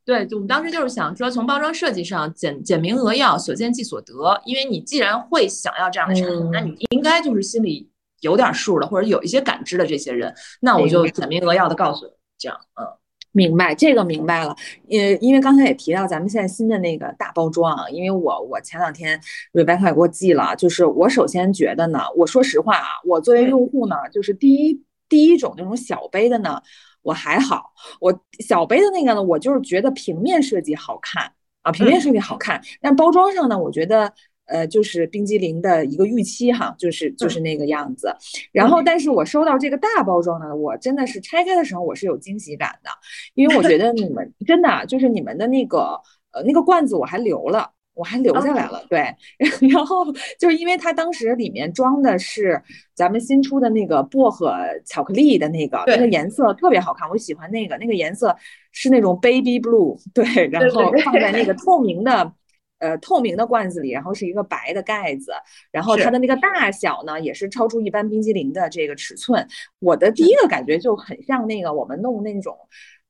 [0.04, 4.40] 对，我们当时就是想说，从包装设计上简简明扼要，所见即所得。
[4.44, 7.90] 因为你既然会想要这样的产品，那你应该就是心里
[8.20, 10.32] 有点数的，或者有一些感知的这些人。
[10.60, 12.86] 那我就简明扼要的告诉你，这样，嗯，
[13.32, 14.54] 明白，这个明白了。
[14.90, 19.20] 呃，因为刚才也提到咱们现在新的那个大包装啊，因为我我前两天
[19.52, 24.82] Rebecca 也给我寄了，就是我首先觉得呢，我说实话啊，我作为用户呢，就是第一。
[25.14, 26.60] 第一种那种小杯的呢，
[27.02, 27.72] 我还好。
[28.00, 31.30] 我小杯的那个呢，我就是觉得平面设计好看
[31.62, 32.60] 啊，平面设计好看。
[32.80, 34.12] 但包装上呢，我觉得
[34.46, 38.12] 呃，就是冰激凌的一个预期哈，就是就是那个样子。
[38.50, 42.90] 然后，但是我收到这个大包装呢，我真的是拆开的时候我是有惊喜感的，
[43.34, 46.00] 因为我觉得你们真的就是你们的那个
[46.32, 47.70] 呃那个罐子我还留了。
[47.94, 49.14] 我还留下来了，对，
[49.70, 50.04] 然后
[50.36, 52.60] 就是因为它当时里面装的是
[52.92, 54.52] 咱们新出的那个薄荷
[54.84, 58.36] 巧克力的那个，那个颜色特别好看，我喜欢那个，那个颜色
[58.72, 62.32] 是那种 baby blue，对，然后放在那个 透明的
[62.80, 65.32] 呃透明的罐子里，然后是一个白的盖子，
[65.70, 69.46] 然后它的那个大小呢也是超出一般冰激凌的这个尺寸，
[69.78, 72.58] 我的第一个感觉就很像那个我们弄那种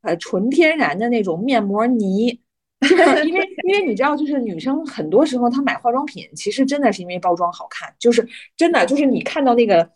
[0.02, 2.38] 呃纯天然的那种面膜泥。
[3.26, 9.88] 因为因为你知道，就是女生很多时候她买化妆品，其实真的是因为包装好看，就是真的就是你看到那个，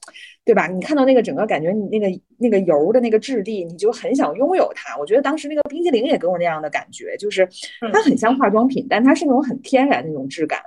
[0.45, 0.67] 对吧？
[0.67, 4.97] 你看到那个整个感觉，你那个那个油的那个质地，你就很想拥有它。
[4.97, 7.49] 我觉得当时那个冰淇淋也给我那样的感觉，就是
[7.93, 10.61] 它很像化妆品，但它是那种很天然的那种质感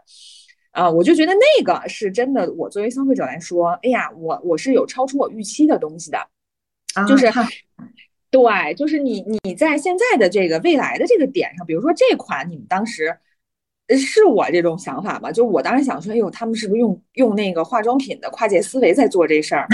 [0.72, 0.90] 啊。
[0.90, 6.20] 我就觉得那个是真的，我作为消费者来说，哎呀，我我是有超出我预期的东西的，
[7.08, 7.28] 就是。
[8.32, 13.14] 对，就是你你在现在的这个未来的这个点上，比如说这款，你们当时
[13.90, 15.30] 是我这种想法吗？
[15.30, 19.68] 就我当时想说，哎呦，他们是不是用用那个化妆品的跨界思维在做这事儿？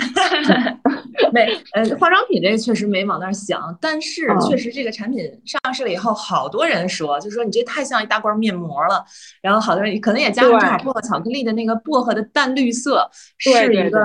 [1.32, 9.06] 没，呃，化妆品这个确实没往那儿想，但是确实这个产品上市了以后，好多人说，就说你这太像一大罐面膜了。
[9.40, 14.04] 然后好多人可能也加上正好薄荷巧克力的那个薄荷的淡绿色，是一个。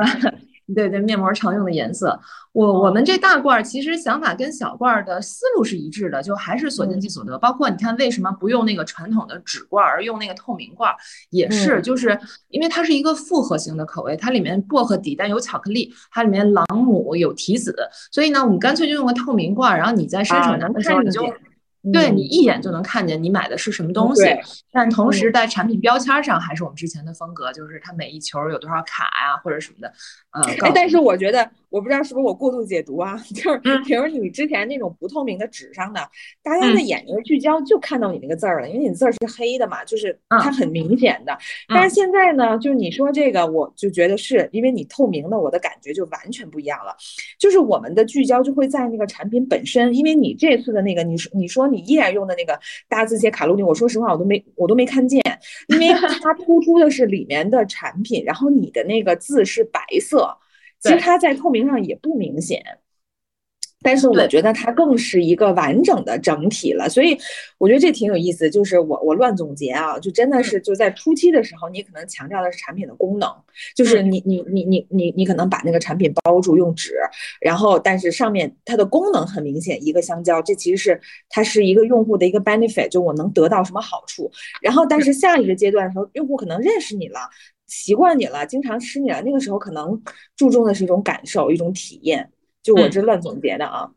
[0.74, 2.18] 对对，面膜常用的颜色。
[2.52, 7.38] 我我们这大罐儿其实想法跟小罐儿的思路是一致的，就还是所见即所得。
[7.38, 10.96] 包括你看，为什么不用那个传统的纸罐儿，而用那个透明罐儿，
[11.30, 17.74] 也是，就是因为它是一个复合型的口味，它里面薄荷底，但有巧克力，它里面朗姆有提子，
[18.10, 21.22] 所以呢，我们干脆就用个透明罐儿，然后你在伸手拿的时候你就。
[21.90, 24.22] 对你一眼就能看见你买的是什么东西，
[24.70, 29.92] 但同时在产品标签上还是我们之前的风格，就是它每一球有多少卡呀，或者什么的。
[30.32, 30.42] 呃，
[30.74, 36.00] 但是我觉得，我不知道是不是我过度解读啊， 就是比如你之前那种不透明的纸上的，
[36.42, 41.36] 大家的眼睛聚焦就看到你那个字儿了，因为你字儿是黑的嘛，就是它很明显的。
[41.68, 46.94] 但是现在呢，就是你说这个，我就觉得是因为你透明的，我的感觉就完全不一样了。
[47.38, 51.62] 就是我们的聚焦就会在那个产品本身，因为你这次的那个，你说你说。
[51.72, 55.22] 你依然用的那个大字写卡路里，我说实话，我都没我都没看见，
[55.68, 60.28] 因为它突出的是里面的产品，然后你的那个字是白色，
[60.82, 62.62] 其实它在透明上也不明显。
[63.84, 67.18] 但是我觉得它更是一个完整的整体了，所以
[67.58, 68.48] 我觉得这挺有意思。
[68.48, 73.28] 就是我我乱总结啊，就真的是就在初期的时候，你可能强调的是产品的功能，
[73.74, 76.94] 就是你你你你你你可能把那个产品包住用纸，
[77.40, 84.30] 然后但是上面它的功能很明显，一个香蕉，这其实是它是一个用户的一个 benefit，就我能得到什么好处。
[84.60, 87.18] 然后但是下一个阶段的时候，用户可能认识你了，
[87.72, 89.98] 习惯你了，经常吃你了，那个时候可能
[90.36, 92.30] 注重的是一种感受，一种体验。
[92.62, 93.88] 就我这乱总结的啊，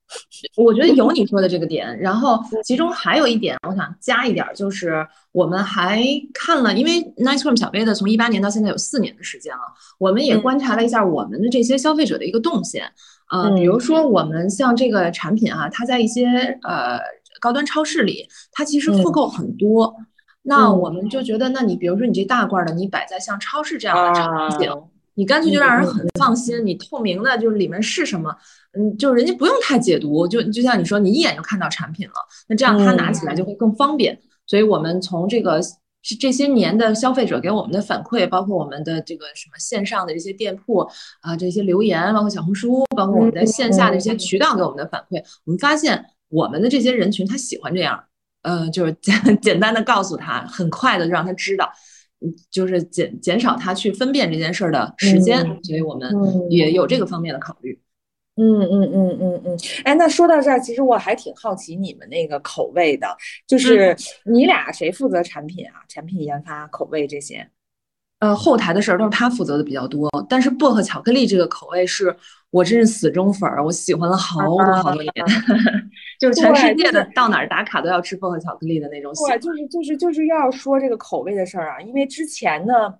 [0.54, 9.62] 我觉得有你说的这个点，然后其中还有一点，我想加一点，就是我们还看了，因为 Nice Cream 小杯的从一八年到现在有四年的时间了，
[9.98, 12.84] 我们也观察了一下我们的这些消费者的一个动线，
[13.30, 16.26] 呃，比如说我们像这个产品啊，它在一些
[16.62, 17.00] 呃
[17.40, 19.96] 高端超市里，它其实复购很多，
[20.42, 24.70] 那我们就觉得，那你比如说你这大罐的，你摆在像超市这样的场景。
[25.14, 28.34] 你干脆就让人很放心，你透明的，就是里面是什么，
[28.72, 32.14] 嗯，就是人家不用太解读，就就像你说，你一眼就看到产品了，
[32.48, 34.18] 那这样他拿起来就会更方便。
[34.46, 35.60] 所以我们从这个
[36.18, 40.78] 这些年的消费者给我们的反馈，包括我们的这个什么线上的这些店铺
[41.20, 48.02] 啊，这些留言，包括小红书，包括我们在线下的一些渠道给我们的反馈，我们发现我们的这些人群他喜欢这样，
[48.42, 51.72] 呃，就是 简简单的告诉他，很快的让他知道。
[52.52, 56.08] 就是减减少他去分辨这件事儿的时间，所以我们
[56.48, 57.76] 也有这个方面的考虑。
[58.36, 59.58] 嗯嗯嗯嗯嗯。
[59.82, 63.08] 哎，那说到这儿，其实我还挺好奇你们那个口味的，
[63.44, 65.82] 就是你俩谁负责产品啊？
[65.88, 67.50] 产品研发、口味这些？
[68.20, 72.16] 呃，后台的事儿都是他负责的比较多，但是薄荷巧克力这个口味是
[72.52, 75.12] 我真是死忠粉儿，我喜欢了好多好多年，
[76.20, 79.10] 就是全世界的到哪儿打卡都要吃薄荷巧克力的那种。
[79.14, 82.94] 对，就是就是就是要说这个口味的事儿啊，因为之前呢，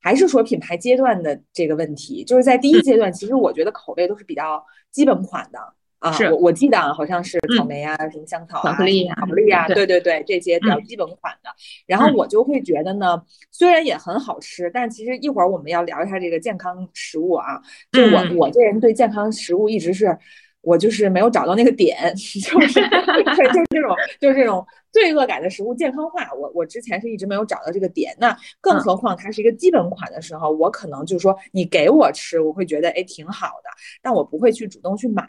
[0.00, 5.58] 还是说品牌阶段的这个问题，就是在第一阶段，其实我觉得口味都是比较基本款的。
[6.02, 11.50] 啊，我我记得啊，好像是草莓啊，什么香草啊，巧克力巧克力啊，对对对，这些比较基本款的。
[11.86, 17.60] 然后我就会觉得呢，虽然也很好吃，但其实一会儿我们要聊一下这个健康食物啊。
[17.92, 20.18] 就我我这人对健康食物一直是，
[20.60, 28.12] 我就是没有找到那个点， 就是就是这种就是这种罪恶感的食物健康化，我我之前是一直没有找到这个点。
[28.18, 33.70] 那更何况它是一个基本款的时候，我可能就是说你给我吃，我会觉得哎挺好的，
[34.02, 35.24] 但我不会去主动去买。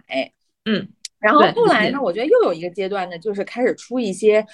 [0.65, 0.87] 嗯，
[1.19, 2.01] 然后后来呢？
[2.01, 4.45] 我觉得又有一个阶段呢，就是开始出一些，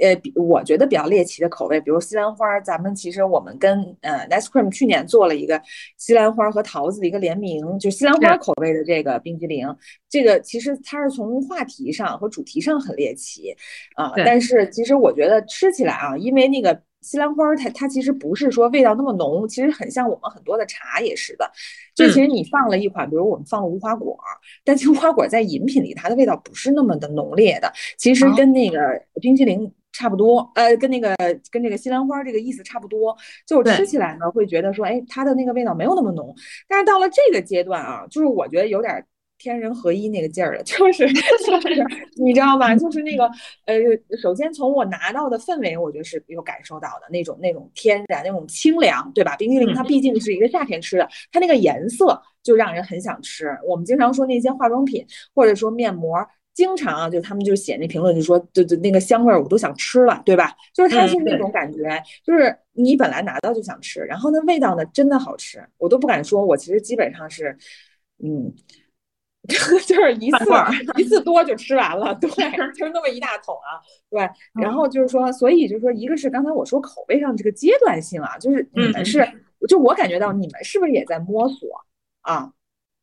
[0.00, 2.60] 呃，我觉得比较猎奇的口味，比如西兰花。
[2.60, 5.60] 咱们其实我们跟呃 Nice Cream 去年做了一个
[5.96, 9.66] 西兰花和桃子的一个联名，就西兰花口味的这个冰激凌。
[10.08, 13.54] 这个其实它是从话题上和主题上很猎奇
[13.94, 16.82] 啊，但是其实我觉得吃起来啊，因为那个。
[17.00, 21.50] 西兰花它它其实不是说味道那么浓，其实很像我们很多的茶也是的。
[21.94, 24.18] 就其实你放了一款，比如我们放了无花果，
[24.64, 28.78] 但其实无花果在饮品里它的味道不是那么的浓烈的，其实跟那个
[29.20, 31.14] 冰淇淋差不多，呃，跟那个
[31.50, 33.16] 跟这个西兰花这个意思差不多。
[33.46, 36.34] 就吃起来呢，会觉得说，哎，它的那个味道没有那么浓。
[36.68, 39.04] 但是到了这个阶段啊，就是我觉得有点。
[39.38, 41.84] 天人合一那个劲儿了， 就是就是
[42.16, 42.74] 你知道吧？
[42.74, 43.24] 就是那个
[43.66, 43.76] 呃，
[44.20, 49.36] 首先从我拿到的氛围，我觉得是有感受到的那种那种天然那种清凉，对吧？
[49.36, 53.56] 冰激凌它毕竟是一个夏天吃的，它那个颜色就让人很想吃。
[53.66, 56.18] 我们经常说那些化妆品或者说面膜，
[56.52, 60.52] 经常啊，就他们就写那评论就说，就就那个香味儿我都想吃了，对吧？
[60.74, 67.56] 就是它是那种感觉，就是你本来拿到就想吃，然后那味道呢真的好吃，我都不敢说，我其实基本上是
[68.22, 68.52] 嗯。
[69.86, 70.44] 就是一次
[70.96, 72.28] 一次多就吃完了，对，
[72.76, 73.80] 就是那么一大桶啊，
[74.10, 74.28] 对。
[74.60, 79.26] 然后就是说，所以就是说，一个是刚才我说口味上这个阶段性啊，就是你们是，
[79.66, 81.66] 就我感觉到你们是不是也在摸索
[82.20, 82.52] 啊？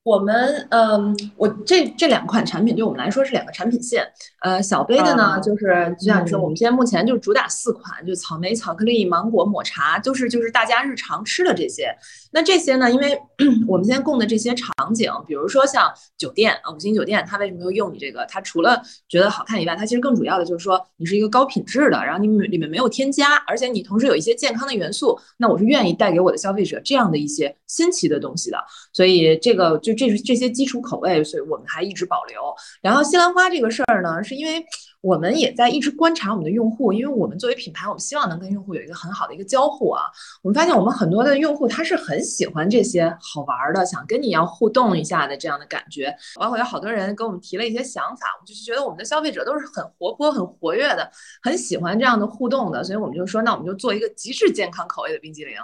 [0.06, 4.08] 我们嗯，我这这两款产品对我们来说是两个产品线。
[4.42, 11.90] 呃，小杯的呢，就是就像你说，我们现在目前就主打四款，就草莓、巧克力、芒果、抹茶，都是就是大家日常吃的这些。
[12.32, 13.20] 那这些呢，因为
[13.68, 18.24] 我们现在供的这些场景，比如说像酒店啊，五星酒店，它为什么要用你这个？
[18.28, 18.80] 它除了
[19.10, 25.20] 觉得好看以外，它其实更主要的就是说你是一个高品质的，然后你里面没有添加，而且你同时有一些健康的元素。
[25.38, 28.58] 那我是愿意带给我的消费者这样的一些新奇的东西的。
[28.94, 29.95] 所以这个就。
[29.96, 32.42] 这是这些基础口味，所以我们还一直保留。
[32.82, 34.64] 然后西兰花这个事儿呢，是因为
[35.02, 40.04] 我们也在一直观察我们的用户，因为我们作为品牌，我们希望能跟用户有一个很好的一个交互啊。
[40.42, 46.16] 我们发现我们很多的用户他是很喜欢这些好玩的，想跟你要互动一下的这样的感觉。
[46.40, 51.10] 包括有好多人跟我们提了一些想法，我们就是觉得我们的消费者都是很活泼、很活跃的，
[51.44, 55.56] 很喜欢这样的互动的，所以我们就说，那我们就做一个极致健康口味的冰激凌。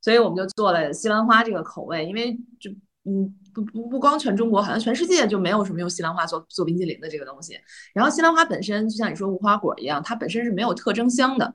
[0.00, 2.70] 所以我们就做了西兰花这个口味，因为就
[3.08, 3.34] 嗯。
[3.54, 7.58] 不不不光全中国，好像全世界就没有什么用西兰花做做冰激凌的这个东西。
[7.92, 11.52] 然后西兰花本身就像你说无花果一样，它本身是没有特征香的。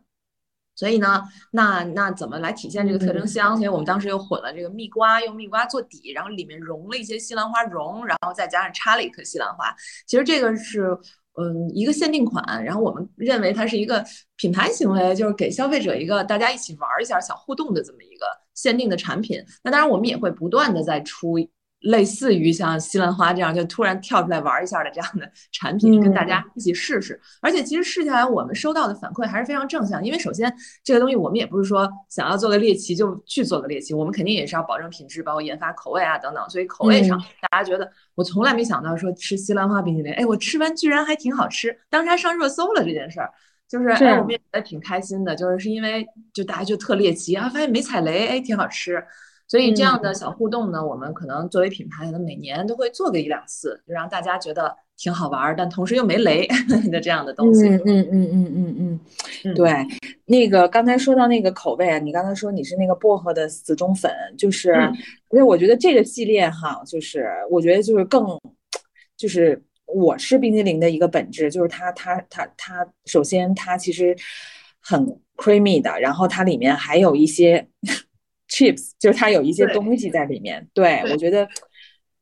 [0.76, 3.56] 所以呢，那那怎么来体现这个特征香？
[3.56, 9.74] 所以我们当时又混了这个蜜瓜，用蜜瓜做底，然后里面融了一些西兰花蓉，然后再加上插了一颗西兰花。
[10.06, 10.98] 其实这个是
[11.40, 14.04] 嗯一个限定款，然后我们认为它是一个
[14.36, 19.44] 品牌行为，就是给消费者一个大家一起玩一下小互动的这么一个限定的产品。
[19.64, 21.38] 那当然我们也会不断的在出。
[21.84, 27.20] 类似于像西兰花这样就突然跳出来玩一下的这样的产品，跟大家一起试试。
[27.42, 30.02] 而且其实试下来，我们收到的反馈还是非常正向。
[30.02, 30.50] 因为首先
[30.82, 36.50] 这个东西我们也不是说想要做个猎奇就去做个猎奇，我们肯定也是要保证品质，包括研发口味啊等等。
[36.50, 43.30] 所以口味上大家觉得，我从来没想到说吃西兰花冰淇淋，哎，我吃完居然还挺好吃，当时还上热搜了这件事儿，
[43.74, 49.04] 就是哎，我们也觉得挺开心的，就是是因为就大家就特猎奇啊，发现没踩雷，哎，挺好吃。
[49.48, 56.48] 所以这样的小互动呢，我们可能作为品牌，可能每年都会做个一两次，就让大家觉得挺好玩，但同时又没雷
[56.92, 57.68] 的这样的东西。
[57.68, 59.00] 嗯嗯嗯嗯嗯
[59.46, 59.72] 嗯，对。
[60.26, 64.72] 那个刚才说到那个口味啊，你刚才说你是那个薄荷的死忠粉，就是，
[65.32, 68.40] 因为我觉得这个系列哈，就是我觉得就是更，
[69.18, 69.60] 就是
[69.94, 74.16] 我吃冰激凌的一个本质，就是它它它它，首先它其实
[74.80, 75.06] 很
[75.38, 77.68] creamy 的，然后它里面还有一些。
[78.50, 81.48] chips 就是它有一些东西在里面，对我觉得，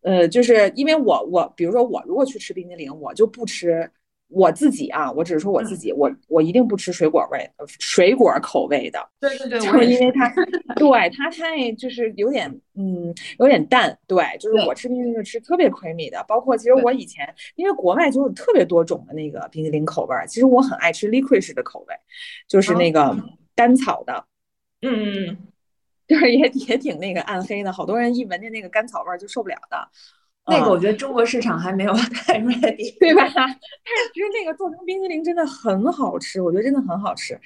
[0.02, 3.92] 呃，就是因为我我比如说我如果去吃冰激凌，我就不吃
[4.32, 10.34] 我自己啊，我只是说我自己，我我一定不吃水果味水果口味的，对对对，就是因为它
[10.76, 21.96] 对它太就是有点嗯有点淡，对，就是我吃冰淇淋就吃特别 creamy 的，包括其实我以前因为国外就有特别多种的那个冰淇淋口味，其实我很爱吃 licorice 的口味，
[22.48, 23.16] 就是那个
[23.56, 24.26] 甘草的，
[24.82, 25.38] 嗯嗯嗯。
[26.08, 29.78] 就是也也挺那个暗黑的，好多人一闻见那个甘草味儿就受不了的。
[30.52, 33.24] 那个我觉得中国市场还没有 太 ready，对吧？
[33.34, 33.56] 但是
[34.14, 37.40] 其实那个做成冰激凌真的很好吃，我觉得真的很好吃。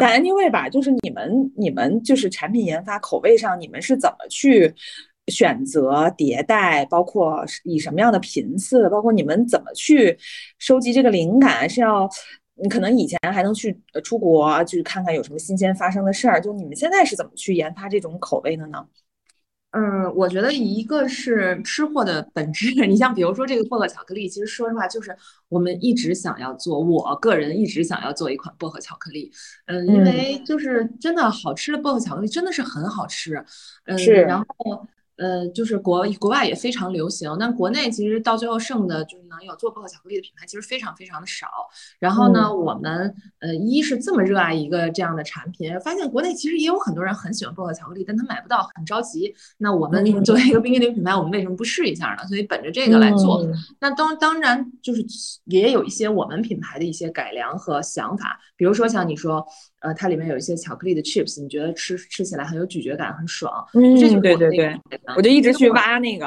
[0.00, 4.72] 但 anyway 吧，就是你们你们就是产品研发口味上，你们是怎么去
[5.28, 10.16] 选择迭代，包括以什么样的频次，包括你们怎么去
[10.58, 12.08] 收集这个灵感，是要？
[12.62, 18.84] 你可能以前还能去出国去看看有什么新鲜发生的事儿，就你们现在是怎么去研发这种口味的呢？
[19.72, 25.16] 嗯，我觉得一个是吃货的本质， 你像比如说这个薄荷巧克力，其实说实话就是
[25.48, 29.30] 我们一直想要做，我个人一直想要做一款薄荷巧克力，
[29.66, 33.44] 嗯，因为就是真的好吃的薄荷巧克力真的是很好吃，
[33.84, 33.96] 嗯，
[34.26, 34.86] 然后。
[35.20, 41.46] 呃，就是国国外也非常流行，但国内其实到最后剩的，就是能有做薄荷巧克力的品牌，其实非常非常的少。
[41.98, 49.34] 然后呢，我们呃，一是这么热爱一个这样的产品，发现国内其实也有很多人很喜欢薄荷巧克力，但他买不到，很着急。
[49.58, 52.26] 那我们作为一个冰激凌品牌，我们为什么不试一下呢？
[52.26, 53.46] 所以本着这个来做。
[53.78, 55.04] 那当当然就是
[55.44, 59.46] 也有一些我们品牌的一些改良和想法，比如说像你说。
[59.80, 63.52] 呃，它里面有一些巧克力的 chips，你觉得吃吃起来很有咀嚼感，很爽。
[63.74, 64.80] 嗯，对对对，
[65.16, 66.26] 我就一直去挖那个，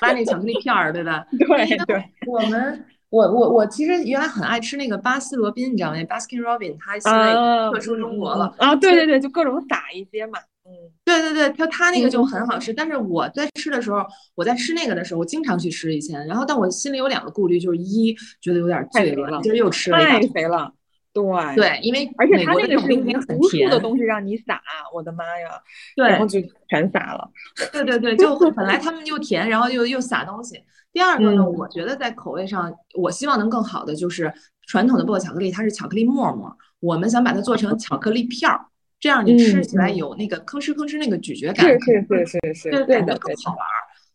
[0.00, 1.24] 挖那巧克力片儿，对吧？
[1.38, 2.04] 对对。
[2.26, 7.32] 我们，我我我其实原来很爱吃那个巴斯罗宾，你知道吗？Baskin Robbins，它现在
[7.72, 8.52] 撤出中国了。
[8.58, 10.38] 啊，对对对，就各种撒一些嘛。
[10.66, 10.72] 嗯，
[11.04, 12.72] 对对对，它它那个就很好吃。
[12.72, 14.04] 但是我在吃的时候，
[14.34, 16.26] 我在吃那个的时候，我经常去吃以前。
[16.26, 20.72] 然后，但我心里有两个顾虑，就是一觉得有点罪了，今儿又吃了一太肥了。
[21.14, 24.60] 对对，因为而且它那个是无数的东西让你撒，
[24.92, 25.48] 我的妈呀！
[25.94, 27.30] 对，然后就全撒了。
[27.72, 30.60] 对对对，就本来他们又甜，然后又又撒东西。
[30.92, 34.32] 第二个呢，我觉得在口味上，我希望能更好的就是
[34.66, 38.66] 传统的薄荷巧克力，它是巧克力沫沫，我们想把它做成巧克力片儿，
[38.98, 43.60] 这样你吃起来有那个吭哧吭哧那个咀嚼感，是是是是是，对对的更好玩。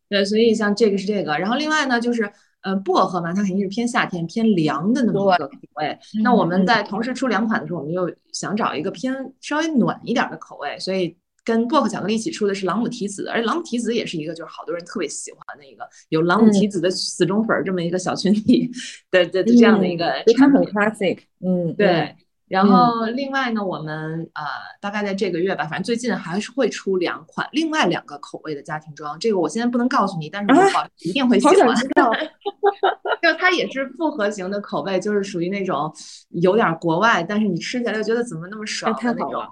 [0.09, 2.29] 对，所以像这个是这个，然后另外呢就是。
[2.61, 5.97] 呃，薄荷嘛，它肯定是偏夏天、偏凉的那么一个口味。
[6.21, 18.69] 那我们在同时出两款的时候，我们又想找一个偏稍微暖一点的口味，所以跟薄荷巧克力一起出的是朗姆提子，而且朗姆提子也是一个就是好多人特别喜欢的一个有朗姆提子的死忠粉这么一个小群体
[19.09, 20.05] 的的这样的一个
[20.37, 20.61] 产品。
[20.71, 22.15] classic，嗯，对。
[22.49, 24.43] 然后另外呢，我们呃
[24.81, 29.17] 大概在这个月吧，反正最近还是会出两款另外两个口味的家庭装。
[29.19, 31.55] 这个我现在不能告诉你，但是我保一定会喜欢。
[33.21, 35.93] 就它也是复合型的口味，就是属于那种
[36.29, 39.45] 有点国外，但是你吃起来又觉得怎么那么爽的那种。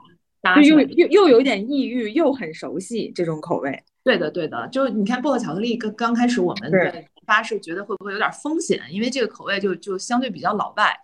[0.56, 3.84] 就又又又有点异域，又很熟悉这种口味。
[4.04, 4.68] 对的，对的。
[4.70, 10.98] 就你看薄荷巧克力刚刚开始我们研发是觉得会不会有点风险，因为这个口味就就相对比较老外。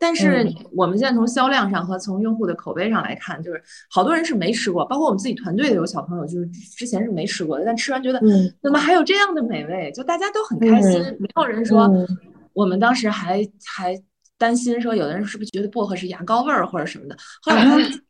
[0.00, 0.46] 但是
[0.76, 8.20] 我们现在从销量上和从用户的口碑上来看，就是好多人是没吃过，包括我们自己团队的有小朋友，就是之前是没吃过的，但吃完觉得
[8.62, 11.90] 怎么还有这样的美味，就大家都很开心，没有人说
[12.52, 14.00] 我们当时还还
[14.38, 17.64] 担心说有的人是不是觉得薄荷是牙膏味儿或者什么的，后来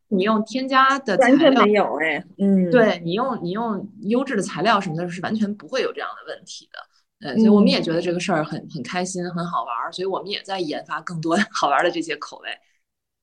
[0.08, 6.78] 你用添加的材料没有哎，嗯，对你用你用优质的材料什么的，是完全不会有这样的问题的。
[7.20, 12.48] 呃，所以我们也觉得这个事儿很很开心，很好玩儿，所以我们也在研发更多 好玩的这些口味。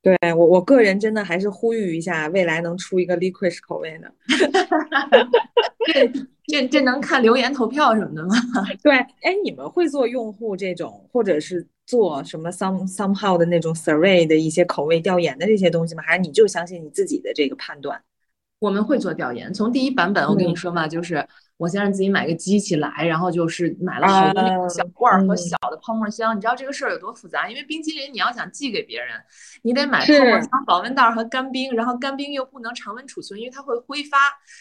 [0.02, 4.12] 对我，我个人真的还是呼吁一下，未来能出一个 licorice 口味的。
[5.88, 6.12] 这
[6.46, 8.36] 这这能看留言投票什么的吗？
[8.84, 16.04] 对，哎，你们会做用户这种，或者是做什么 some somehow 的那种 survey 的一些口味调研的这些东西吗？
[16.06, 18.00] 还是你就相信你自己的这个判断？
[18.60, 21.28] 我们会做调研，从第一版本我跟你说嘛，就是
[21.58, 26.36] 我先让自己买个机器来，然后就是买了好多那种小罐儿和小的泡沫箱。
[26.36, 27.50] 你知道这个事儿有多复杂？
[27.50, 29.10] 因为冰淇淋你要想寄给别人，
[29.62, 34.18] 你得买泡沫箱、保温袋和干冰，然后干冰又不能常温储存，因为它会挥发，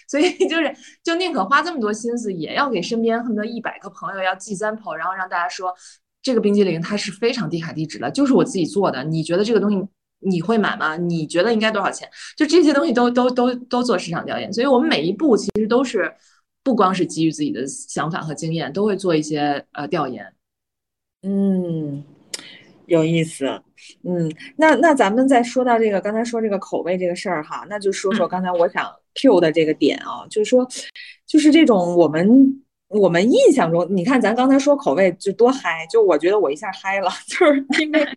[0.08, 0.72] 所以 就是
[1.02, 5.74] 就宁可花这么多心思，也要给身边恨不得一百个朋友要寄 sample，然后让大家说
[6.22, 9.02] 这个冰激凌它是非常低卡低脂的，就是我自己做的。
[9.02, 9.88] 你觉得这个东西？
[10.26, 10.96] 你会买吗？
[10.96, 12.08] 你觉得应该多少钱？
[12.34, 16.10] 就这些东西都都都都做市场调研，所以我们每一步其实都是
[16.64, 20.26] 不光是基于自己的想法和经验，都会做一些呃调研。
[21.22, 22.02] 嗯，
[22.86, 23.62] 有意思。
[24.02, 30.66] 嗯，那那咱们再说到这个刚才说这个口味这个事儿哈，那就说说刚才我想 Q 的这个点啊，就是说，
[31.26, 38.08] 就是这种我们我们印象中，你看咱刚才说口味就多嗨，就我觉得我一下嗨了， 就是因为。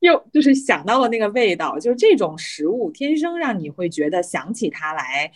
[0.00, 5.32] 又就是想到了那个味道，就是这种食物天生让你会觉得想起它来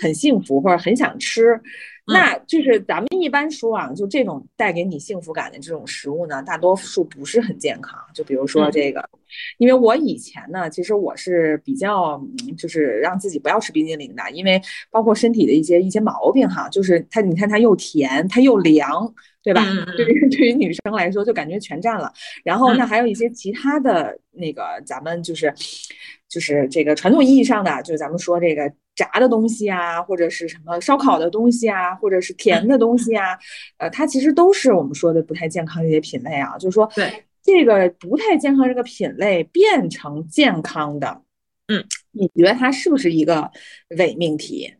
[0.00, 1.60] 很幸福或者很想吃。
[2.06, 7.98] 那就是咱们一般说啊，就这种带给你幸福感的这种食物呢，大多数不是很健康。
[8.12, 9.02] 就比如说这个，
[9.56, 12.22] 因为我以前呢，其实我是比较
[12.58, 14.60] 就是让自己不要吃冰激凌的，因为
[14.90, 19.14] 包括身体的一些一些毛病哈，就是它你看它又甜，它又凉。
[19.42, 19.62] 对吧？
[19.94, 22.10] 对于对于女生来说，就感觉全占了。
[22.42, 25.52] 然后那还有一些其他的那个，咱们就是
[26.34, 33.38] 就是这个传统意义上的，就是咱们说这个炸的东西啊，或者是什么烧烤的东西啊，或者是甜的东西啊，
[33.78, 36.58] 呃，它其实都是我们说的不太健康的一些品类啊。
[36.58, 41.22] 就是说，对这个不太健康这个品类变成健康的，
[41.68, 43.48] 嗯，你觉得它是不是一个
[43.96, 44.74] 伪命题？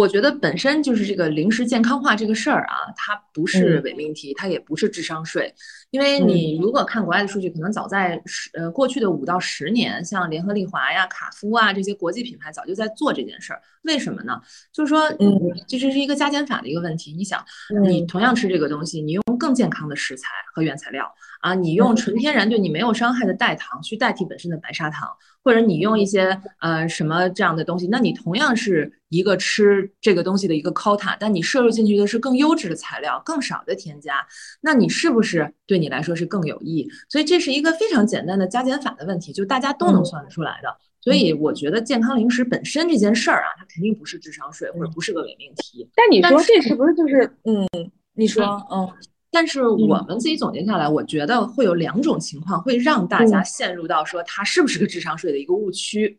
[0.00, 5.52] 我觉得本身就是这个零食健康化这个事儿啊，它不是伪命题，它也不是智商税。
[5.90, 13.60] 因为你如果看国外的数据，可能早在十呃过去的五到十年，像联合利华呀、卡夫啊这些国际品牌早就在做这件事儿。
[13.82, 14.40] 为什么呢？
[14.72, 15.38] 就是说，嗯，
[15.68, 17.12] 这是一个加减法的一个问题。
[17.12, 17.44] 你想，
[17.84, 25.08] 你同样吃这个东西，你用更健康的食材和原材料啊，你用纯天然对你没有伤害的代糖去代替本身的白砂糖。
[25.42, 34.26] 或者你用一些呃什么这样的东西，那你同样是一个吃这个东西的一个 quota，但你摄入进去的是更优质的材料，更少的添加，
[34.60, 36.88] 那你是不是对你来说是更有益？
[37.08, 40.68] 所以这是一个非常简单的加减法的问题，就大家都能算得出来的。
[41.00, 45.88] 所以我觉得健康零食本身这件事儿啊，它肯定不是智商税，或者不是个伪命题。
[45.94, 47.66] 但你说这是不是就是嗯？
[48.14, 48.88] 你说嗯。
[49.30, 56.18] 但是我们自己总结下来，我觉得会有两种情况会让大家陷入到说它是不是个智商税的一个误区。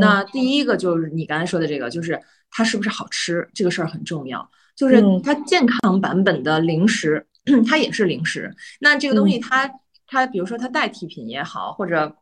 [0.00, 4.48] 那第一个就是你刚才说的这个，就是它是不是好吃这个事儿很重要。
[4.74, 7.26] 就是它健康版本的零食，
[7.66, 8.54] 它也是零食。
[8.80, 9.70] 那这个东西它
[10.06, 12.14] 它比如说它代替品也好，或者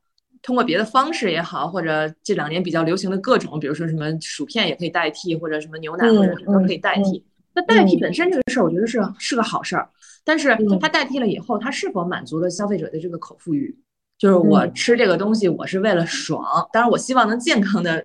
[0.42, 7.24] 通过别的方式也好，或者这两年比较流行的各种，比如说什么薯片也可以代替，或者什么牛奶或者什么都可以代替。
[7.54, 9.88] 那代替本身这个事儿，我觉得是是个好事儿。
[10.24, 13.76] 但是它代替了以后，它是否满足了消费者的这个口腹欲？
[14.16, 18.04] 就是我吃这个东西，我是为了爽，当然我希望能健康的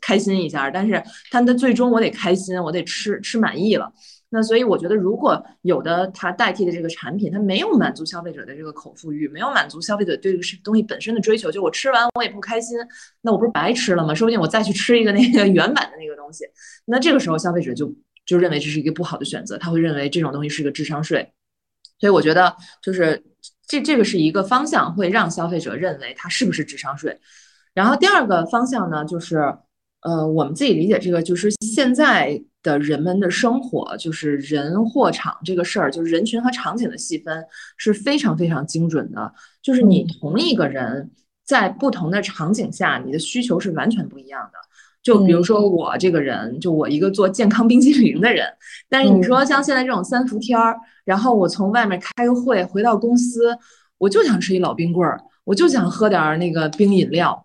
[0.00, 3.92] 开心一下，但是它的最终我得开心，我得吃吃满意了。
[4.34, 12.78] 那所以我觉得，如果有的它代替的这个产品，它没有满足消费者的这个口腹欲，没有满足消费者对这个东西本身的追求，就我吃完我也不开心，
[13.20, 14.14] 那我不是白吃了吗？
[14.14, 16.46] 说不定我再去吃一个那个原版的那个东西，
[16.86, 17.94] 那这个时候消费者就
[18.24, 21.30] 就认为这是一个不好的选择，他会认为这种东西是个智商税。
[22.02, 23.22] 所以我觉得，就是
[23.68, 27.20] 这这个是一个方向，会让消费者认为它是不是智商税。
[27.74, 29.36] 然后第二个方向呢，就是
[30.00, 32.42] 呃，我们自己理解这个，就是现在。
[32.64, 37.44] 的人们的生活就是人货场这个事儿，就是人群和场景的细分
[37.76, 39.34] 是非常非常精准的。
[39.60, 41.10] 就是你同一个人
[41.44, 44.58] 在不同的场景下，你的需求是完全不一样的。
[45.02, 48.46] 就比如说我这个人，就我一个做健康冰激凌的人，
[48.88, 53.56] 但是你说像现在这种三伏天儿，然后我从外面开个会回到公司，
[53.98, 57.44] 我就想吃一老冰棍儿，我就想喝点那个冰饮料。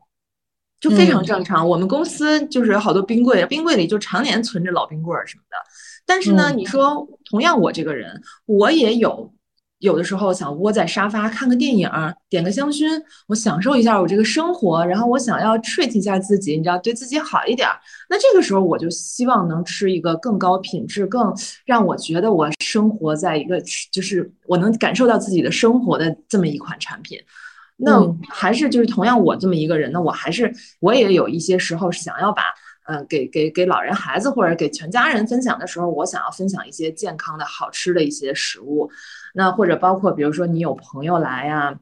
[0.79, 5.57] 就非常正常，我们公司就是有好多冰柜，冰柜里就常年存着老冰棍儿什么的。
[6.05, 9.33] 但是呢，你说同样我这个人，我也有
[9.79, 11.89] 有的时候想窝在沙发看个电影，
[12.29, 12.85] 点个香薰，
[13.27, 17.67] 我享受一下我这个生活，然后我想要 treat 一下自己，你知道，对自己好一点。
[18.09, 21.31] 那这个时候我就希望能吃一个更高品质、更
[21.65, 23.61] 让我觉得我生活在一个
[23.91, 27.19] 就是我能感受到自己的生活的这么一款产品。
[27.79, 32.41] 那还是就是同样我这么一个人，呢我还是我也有一些时候是想要把，
[32.87, 38.89] 嗯，给给给老人孩子或者给全家人分享的时候，我想要分享一些健康的好吃的一些食物，
[39.37, 41.79] 那或者包括比如说你有朋友来呀，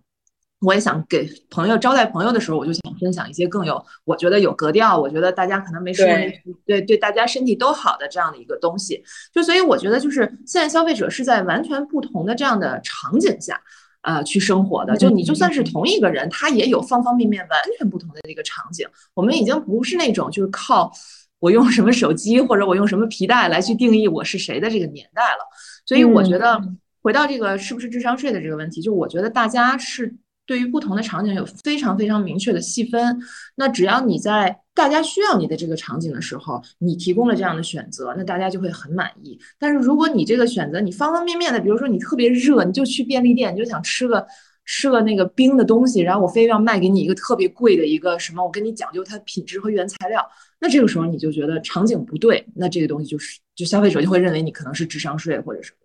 [0.59, 9.01] 我也想给朋友招待朋友的时候，我就想分享一些更有我觉得有格调，我觉得大家可能没吃过，对对，大家身体都好的这样的一个东西，
[9.33, 13.59] 就所以我觉得就是现在消费者是在完全不同的这样的场景下。
[14.07, 18.87] 呃，去生活的，就你就算是同一个人，他也有方方面面完全不同的这个场景。
[19.15, 20.91] 我们已经不是那种就是靠
[21.39, 25.39] 我用什么手机或者我用什么皮带来去定义我是谁的这个年代了。
[25.87, 26.61] 所以我觉得
[27.05, 30.11] 回到这个是不是智商税的这个问题，就我觉得大家是。
[30.47, 33.19] 对于不同的场景有非常非常明确的细分，
[33.55, 39.39] 那只要你在大家需要你的这个场景的时候，你提供了这样的选择，那大家就会很满意。
[39.57, 44.23] 但是如果你这个选择你方方面面的，比如说你特别热，你就去便利店，你就想吃个
[44.65, 50.23] 吃个那个冰的东西，然后我非要卖给你一个特别贵的一个什么，我跟你讲究它的品质和原材料，
[50.59, 55.77] 那这个时候你就觉得场景不对，那这个东西就是就消费者就会认为你可能是智商税或者什么。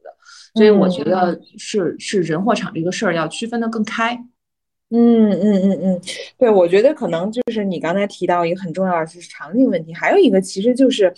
[0.55, 4.15] 所以我觉得是是人货场这个事儿要区分的更开。
[4.93, 6.01] 嗯嗯嗯嗯，
[6.37, 11.15] 对，我觉得可能就是你刚才提到一个很重要的是场景问题，还有一个其实就是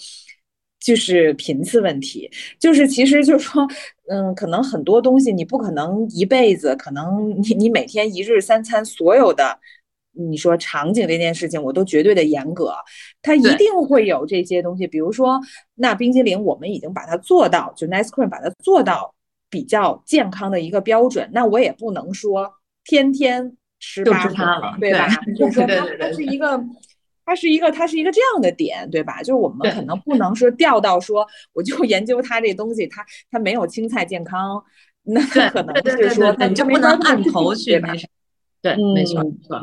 [0.79, 3.67] 就是频次问题，就是其实就是说，
[4.11, 9.59] 嗯，可能很多东西你不可能一辈子，可能你你每天一日三餐所有的，
[10.13, 12.75] 你说场景这件事情，我都绝对的严格，
[13.23, 15.41] 它一定会有这些东西，比如说
[15.77, 19.15] 那冰激凌，我们已经把它做到，就 Nice Cream 把它做到
[19.53, 22.51] 比较健康的一个标准，那我也不能说
[22.83, 23.57] 天天。
[23.85, 25.09] 吃八了，对吧？
[25.37, 26.65] 就是说，它它是一个，
[27.27, 29.21] 它是一个，它是一个这样的点，对吧？
[29.25, 34.63] 就是我们可能不能说掉到说，我就研究它这东西，它它没有青菜健康，
[35.03, 37.93] 那可能是说，你就不能按头去吧？
[38.63, 39.61] 对，没错，没错。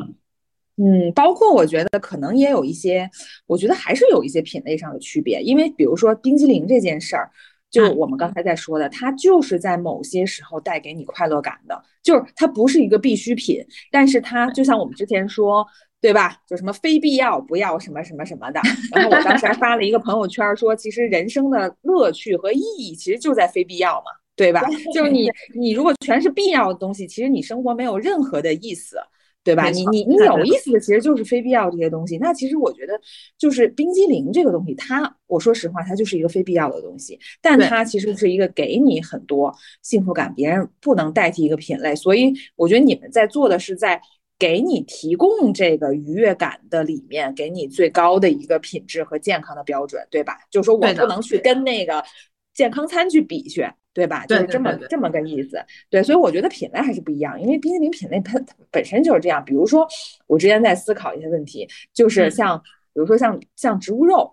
[0.76, 3.08] 嗯，包括我觉得可能也有一些，
[3.46, 7.30] 我觉得还是有一些品类上的区别，因为比如说冰激凌这件事儿。
[7.70, 15.64] 就我们刚才在说的，它就是在某些时候带给你快乐感的，就是它不是一个必需品，但是它就像我们之前说，
[16.00, 16.36] 对吧？
[16.48, 18.60] 就什么非必要不要什么什么什么的。
[18.92, 24.62] 然后我当时还发了一个朋友圈说，其实人生的乐趣和意义其实就在非必要嘛，对吧？
[24.92, 28.96] 就是你你如果全是必要的东西，其实你生活没有任何的意思。
[29.42, 29.70] 对吧？
[29.70, 32.18] 你你你有意思的其实就是非必要这些东西。
[32.18, 33.00] 那其实我觉得
[33.38, 41.96] 就是冰激凌这个东西，它我说实话，它就是一个非必要的东西，但它其实是一个给你很多幸福感，别人不能代替一个品类。
[41.96, 44.00] 所以我觉得你们在做的是在
[44.38, 50.38] 给你提供这个愉悦感的里面，给你最高的一个品质和健康的标准，对吧？
[50.50, 52.04] 就是说我不能去跟那个
[52.52, 53.66] 健康餐去比去。
[53.92, 54.24] 对吧？
[54.26, 55.58] 就是这么这么个意思。
[55.88, 59.44] 对，所以我觉得品类还是不一样，因为冰淇淋品类它本身就是这样。
[59.44, 59.86] 比如说，
[60.26, 64.32] 我之前在思考一些问题，就是像比如说像像植物肉，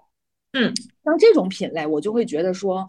[0.54, 2.88] 嗯，像这种品类，我就会觉得说。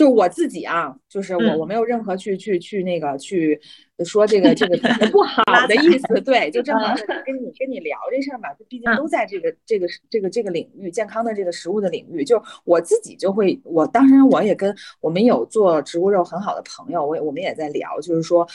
[0.00, 3.60] 就我自己啊，就是我我没有任何去去去那个去
[4.02, 4.78] 说这个这个
[5.12, 6.94] 不好的意思，对，就正好
[7.26, 18.48] 跟你跟你聊这事儿嘛，毕竟都在这个这个这个这个领域，健康的这个食物的领域，就我自己就会，我当时我也跟我们有做植物肉很好的朋友，我我们也在聊，就是说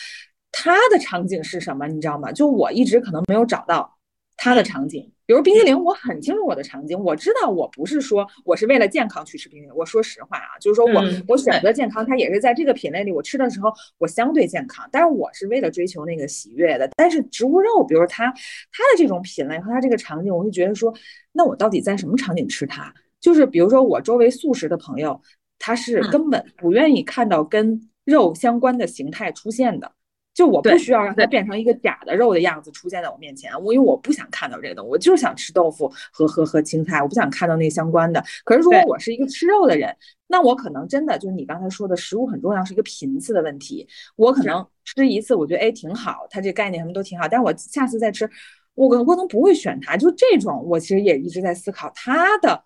[0.51, 2.31] 他的场景是什么，你知道吗？
[2.31, 3.94] 就我一直可能没有找到。
[4.37, 5.11] 它的场景。
[5.27, 9.75] 比如冰激凌，我很清楚我的场景，我知道我不是说我是为了健康去吃冰激凌。
[9.75, 16.87] 我说实话啊，就是说我我选择健康，它也是在这个品类里，我吃的时候我相对健康，但是我是为了追求那个喜悦的。
[16.95, 20.93] 但是植物肉，比如它它的这种品类和它这个场景，我会觉得说，
[21.31, 22.93] 那我到底在什么场景吃它？
[23.19, 25.19] 就是比如说我周围素食的朋友，
[25.57, 29.91] 他是根本不愿意看到跟肉相关的形态出现的。
[30.35, 38.21] 就我不需要让它变成一个假的肉的样子出现在我面前，我因为我不想看到这个东西，我就是想吃豆腐和和和青菜，我不想看到那相关的。
[38.43, 39.95] 可是如果我是一个吃肉的人，
[40.27, 43.87] 那我可能真的就是你刚才说的食物很重要，是一个频次的问题。
[44.17, 48.29] 我可能吃一次，我觉得哎挺好，它这概念什么都挺好，但是我下次再吃，
[48.73, 49.95] 我可能不会选它。
[49.95, 52.61] 就这种，我其实也一直在思考它的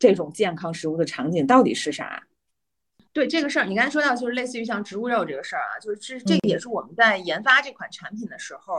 [0.00, 2.20] 这种健康食物的场景到底是啥。
[3.14, 8.74] 对这个事儿，你刚才说到就是类似于像植物肉这个事儿啊，就是这这也是我们在研发这款产品的时候，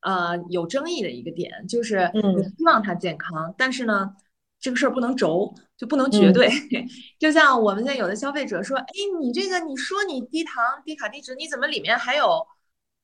[0.00, 4.12] 呃，有争议的一个点，就是你希望它健康，但是呢，
[4.60, 6.50] 这个事儿不能轴，就不能绝对。
[7.18, 8.86] 就像我们现在有的消费者说，哎，
[9.20, 12.46] 你这个你说你低糖、低卡、低脂，你怎么里面还有？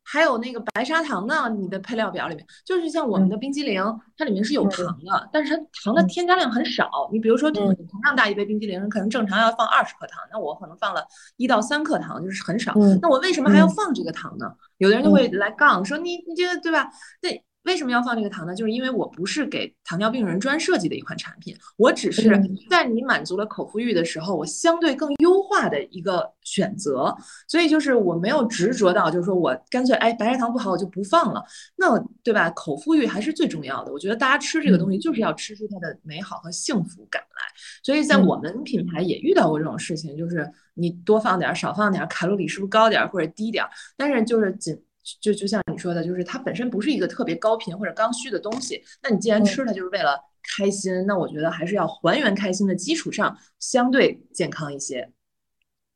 [0.04, 1.48] 还有那个白砂糖呢？
[1.48, 3.82] 你的配料表里面就是像我们的冰激凌，
[4.16, 6.90] 它里面是有糖的，但是它糖的添加量很少。
[7.12, 11.02] 你比如说同同样大一杯冰激凌，可能正常要放二十克糖，那我可能放了
[11.36, 12.74] 一到三克糖，就是很少。
[13.00, 14.52] 那我为什么还要放这个糖呢？
[14.78, 16.90] 有的人就会来杠说你你这个对吧？
[17.22, 17.30] 那
[17.64, 18.54] 为什么要放这个糖呢？
[18.54, 22.28] 就是因为我不是给糖尿病人专设计的一款产品，我只是
[22.68, 27.14] 在你满足了口腹欲的时候，我相对更优化的一个选择。
[27.46, 31.44] 所以就是我没有执着到，就是说我干脆哎白砂糖不好我就不放了，
[31.76, 32.50] 那对吧？
[32.50, 33.92] 口腹欲还是最重要的。
[33.92, 37.42] 我觉得大家吃这个东西就是要吃出它的美好和幸福感来。
[37.82, 43.64] 所以在我们品牌也遇到过这种事情，就是你多放点少放点，卡路里是不是高点或者低点？
[43.96, 44.76] 但是就是仅。
[45.20, 48.82] 就就像你说的，就是它本身不是一个特别高频或者刚需的东西。
[49.02, 50.18] 那你既然吃它就是为了
[50.56, 55.10] 开心，那我觉得还是要还原开心的基础上，相对健康一些。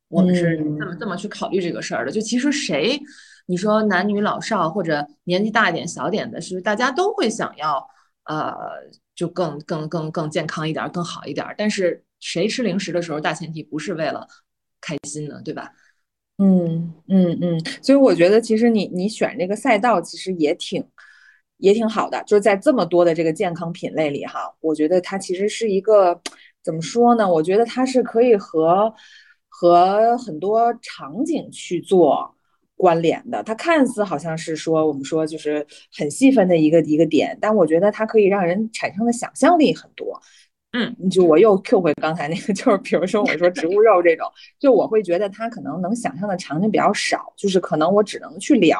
[0.08, 2.12] 我们是这么这么去考虑这个事儿的。
[2.12, 3.00] 就其实谁，
[3.46, 7.84] 你说男女老少或者年纪大一点小点的，是大家都会想要，
[8.24, 8.54] 呃，
[9.14, 11.46] 就更更更更健康一点，更好一点。
[11.58, 14.26] 但是谁吃零食的时候，大前提不是为了
[14.80, 15.72] 开心呢，对吧？
[16.38, 20.86] 嗯嗯嗯，所以我觉得其实你你选这个赛道其实也挺
[21.56, 26.20] 也挺好的，就是在这么多的这个健康品类里哈，我觉得它其实是一个
[26.62, 27.26] 怎么说呢？
[27.26, 28.92] 我觉得它是可以和
[29.48, 32.34] 和很多场景去做
[32.76, 33.42] 关联的。
[33.42, 35.66] 它看似好像是说我们说就是
[35.96, 40.20] 很细分的一个一个点，但我觉得它可以让人产生的想象力很多。
[40.78, 48.78] 嗯，就我又 Q 回刚才那个，就是比如说我说植物肉这种，就我会觉得它可能能想象的场景比较少，就是可能我只能去聊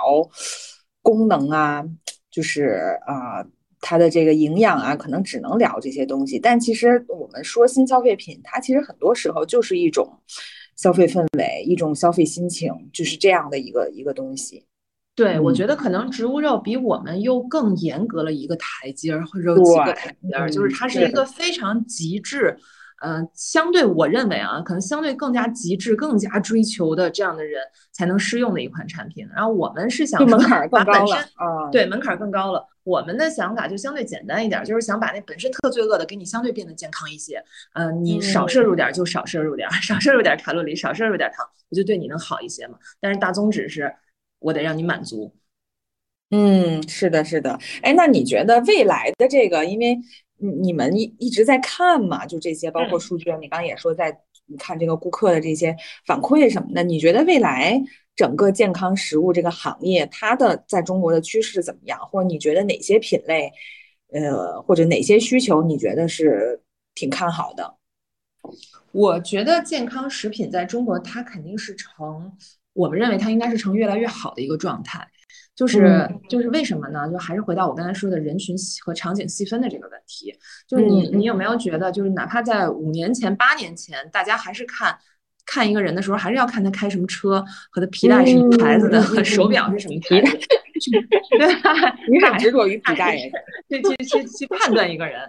[1.01, 1.83] 功能啊，
[2.31, 3.43] 就是啊
[3.81, 6.39] 它的这个营养啊，可能只能聊这些东西。
[6.39, 10.07] 但其实我们说新消费品，它其实很多时候就是一种
[10.77, 14.67] 消费氛围，一种消费心情，就是这样的一个一个东西。
[15.17, 22.55] 对，我觉得可能植物肉比我们又更严格了一个台阶儿，或者几个台阶儿，就是它是一个非常极致，
[23.03, 27.63] 嗯，相对我认为啊，可能相对更加极致、更加追求的这样的人
[27.93, 29.27] 才能适用的一款产品。
[29.35, 32.63] 然后我们是想门槛更高了啊，对，门槛更高了。
[32.85, 37.43] 我们的想法就相对简单一点，就是想把那本身特罪恶的给你相对变得健康一些。
[37.73, 42.77] 嗯，你少摄入点就少摄入点，少摄入点卡路里，少摄入点糖，不就对你能好一些吗？
[43.01, 43.91] 但是大宗旨是。
[44.39, 45.35] 我得让你满足，
[46.31, 49.99] 嗯，是的，是的，哎，那你觉得未来的这个，因为
[50.39, 54.17] 你们一一直在看嘛，就这些，包括数据，你刚刚也说在
[54.47, 55.75] 你看这个顾客的这些
[56.07, 57.83] 反馈什么的，你觉得未来
[58.15, 61.99] 整个健康食物这个行业，它的在中国的趋势怎么样？
[62.01, 63.51] 或者你觉得哪些品类，
[64.13, 66.61] 呃，或者哪些需求，你觉得是
[66.95, 67.77] 挺看好的？
[68.93, 72.33] 我觉得健康食品在中国，它肯定是成。
[72.77, 75.07] 我们认为它应该是呈越来越好的一个状态，
[75.55, 77.11] 就是就是为什么呢？
[77.11, 78.55] 就还是回到我刚才说的人群
[78.85, 80.33] 和场景细分的这个问题。
[80.69, 84.97] 就是你你有没有觉得，就是哪怕在五年前、八年前，大家还是看
[85.47, 90.31] 看一个人的时候，还是要看他开什么车和他皮带是什么牌子的，手表是什么 皮带？
[91.39, 91.49] 对，
[92.11, 95.21] 你很执着于皮带，去去去去判断一个人。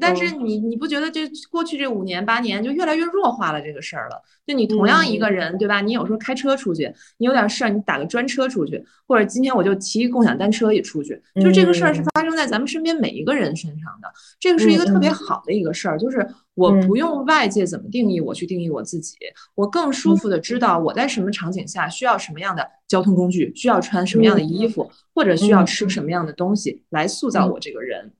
[0.00, 4.20] 但是你你不觉得这过去这五年八年就越来越弱化了这个事儿了？
[4.44, 5.80] 就你同样一个人，对吧？
[5.80, 14.08] 你有时候开车出去，你有点事儿，你打个专车出去，或者今天我就骑共享单车也出去，就这个事儿是发生在咱们身边每一个人身上的。
[14.40, 19.16] 这个是一个特别好的一个事儿，就是我不用外界怎么定义我去定义我自己，
[19.54, 28.12] 我更舒服的知道我在什么场景下需要什么样的交通工具，需要穿什么样的衣服，或者需要吃什么样的东西来塑造我这个人。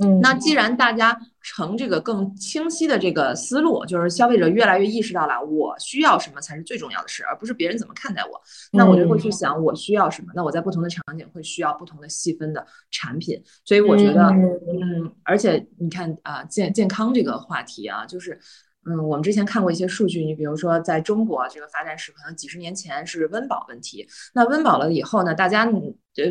[0.00, 8.40] 嗯，那既然大家成这个更清晰的这个思路，就是消费者越来越意识到了我需要什么才是最重要的事，而不是别人怎么看待我，
[8.72, 10.32] 那我就会去想我需要什么。
[10.34, 18.38] 那我在不同的场景会需要不同的细分的产品，所以我觉得，嗯，而且你看啊，健健康这个话题啊，就是。
[18.86, 25.70] 嗯，我们之前看过一些数据，你比如说在中国这个发展史，可能几十年前是温饱问题，那温饱了以后呢，大家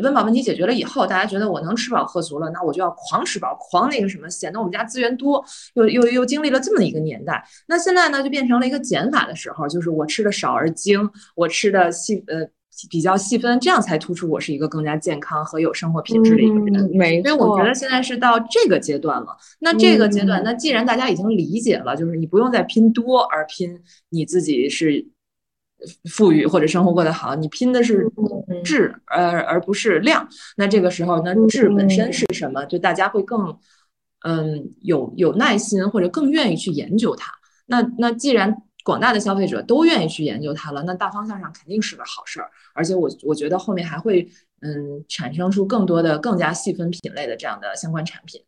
[0.02, 5.44] 温饱问题解决了以后，大家觉得我能吃饱喝足了，那我就要狂吃饱，狂那个什么，显得我们家资源多，
[5.74, 7.44] 又又又经历了这么一个年代。
[7.68, 12.48] 那现在呢，就变成了一个减法的时候，就是我吃的少而精，我吃的细呃。
[12.88, 16.90] 比较细分，这样才突出我是一个更加健康和有生活品质的一个人。
[16.94, 19.36] 没错，所以我觉得现在是到这个阶段了。
[19.58, 23.78] 那这个阶段，那既然大家已经理解了，就是你不用再拼多，而拼
[24.08, 25.04] 你自己是
[26.10, 28.06] 富裕或者生活过得好，你拼的是
[28.64, 30.28] 质，而而不是量。
[30.56, 32.64] 那这个时候，那质本身是什么？
[32.66, 33.56] 就大家会更
[34.24, 37.32] 嗯有有耐心，或者更愿意去研究它。
[37.66, 38.56] 那那既然。
[38.84, 42.50] 广大的消费者都愿意去研究它了，那大方向上肯定是个好事儿。
[42.74, 44.28] 而且我我觉得后面还会
[44.62, 48.42] 嗯产生出更多的更加细分品类的这样的相关产品。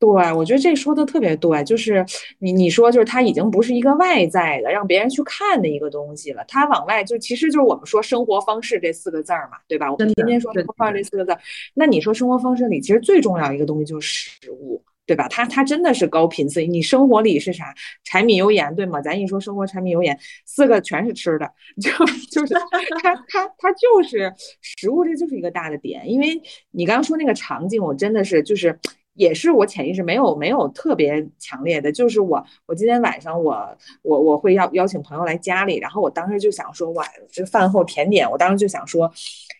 [0.00, 2.04] 对，我觉得这说的特别对，就是
[2.38, 9.90] 你你说就是它已经不是一个外在的让别人去看的一个东西了，它往外就其实就是我们说生活方式这四个字儿嘛，对吧？
[9.90, 11.40] 我们天天说生活方式这四个字儿，
[11.72, 14.82] 那你说生活方式里其实最重要一个东西就是食物。
[15.06, 15.28] 对吧？
[15.28, 16.62] 它它真的是高频次。
[16.62, 17.74] 你生活里是啥？
[18.04, 19.00] 柴米油盐，对吗？
[19.00, 21.50] 咱一说生活柴米油盐，四个全是吃的，
[21.80, 21.90] 就
[22.30, 22.54] 就是
[23.02, 26.10] 它它它就是食物，这就是一个大的点。
[26.10, 26.40] 因为
[26.70, 28.78] 你刚刚说那个场景，我真的是就是
[29.14, 39.12] 也是我潜意识没有没有特别强烈的，就是我我今天晚上我我我会邀邀请朋友来家里，然后我当时就想说，哇，这饭后甜点，我当时就想说。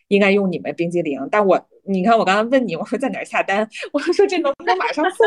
[0.09, 5.27] 应该用你们冰激凌，但我你看，我刚刚问你，我说在哪儿下单，我说这能不能马上送？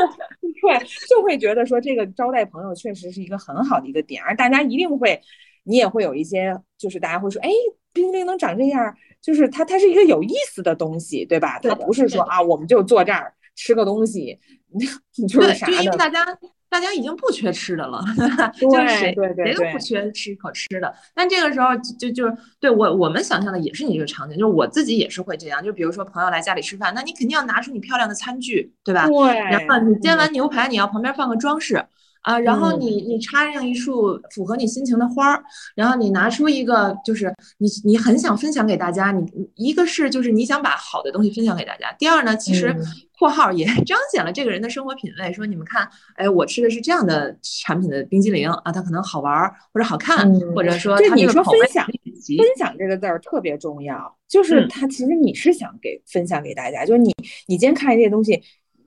[0.62, 5.22] 对，就会觉得说这个招待朋友确实是一个很好的一个点，而大家一定会，
[5.64, 7.50] 你也会有一些，就是大家会说，哎，
[7.94, 11.60] 冰激凌能长这样，就是它它是一个有意思的东西，对吧？
[11.60, 14.40] 它不是说啊，我们就坐这儿吃个东西，
[14.74, 14.86] 你
[15.28, 15.92] 就是啥的。
[15.98, 16.26] 大家。
[16.70, 18.04] 大家已经不缺吃的了，
[18.60, 20.94] 就是谁谁都不缺吃一口吃的。
[21.16, 22.26] 但这个时候就就
[22.60, 25.64] 对我我们想象的也是你这个场景，就是我自己也是会这样。
[25.64, 29.08] 就比如说朋友来家里吃饭，那你肯定要拿出你漂亮的餐具，对吧？
[29.08, 29.40] 对。
[29.40, 31.84] 然后你煎完牛排，你要旁边放个装饰
[32.28, 32.40] 啊。
[32.40, 35.44] 然后你你插上一束符合你心情的花儿，
[35.76, 39.12] 然后你拿出一个就是你你很想分享给大家。
[39.12, 39.26] 你
[39.56, 41.92] 一个是就是你想把好的东西分享给大家。
[41.98, 42.76] 第二呢，其实。
[43.20, 45.34] 括号也彰显了这个人的生活品味。
[45.34, 57.12] 说你们看，哎，我吃的是这样的产品的冰激凌啊，它可能好玩或者好看，或者说对你说分享分享这个字儿特别重要，就是他其实你是想给分享给大家，就是你
[57.48, 58.36] 你今天看这些东西，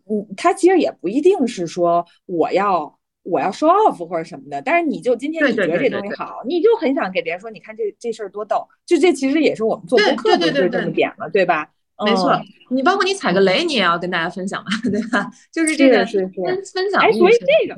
[0.09, 2.99] 嗯，他其实也不一定是说我要
[3.31, 11.70] 我要 show off 或者什么的，但是你就今天你觉得这东西好，你就很想给别人说，你看这这事儿多逗，就这其实也是我们做播客的就是这么点了，对吧？
[12.05, 12.33] 没错，
[12.70, 15.31] 你包括你踩个雷，你也要跟大家分享嘛， 对吧？
[15.53, 17.03] 就是这个分分享。
[17.03, 17.74] 哎，所以这个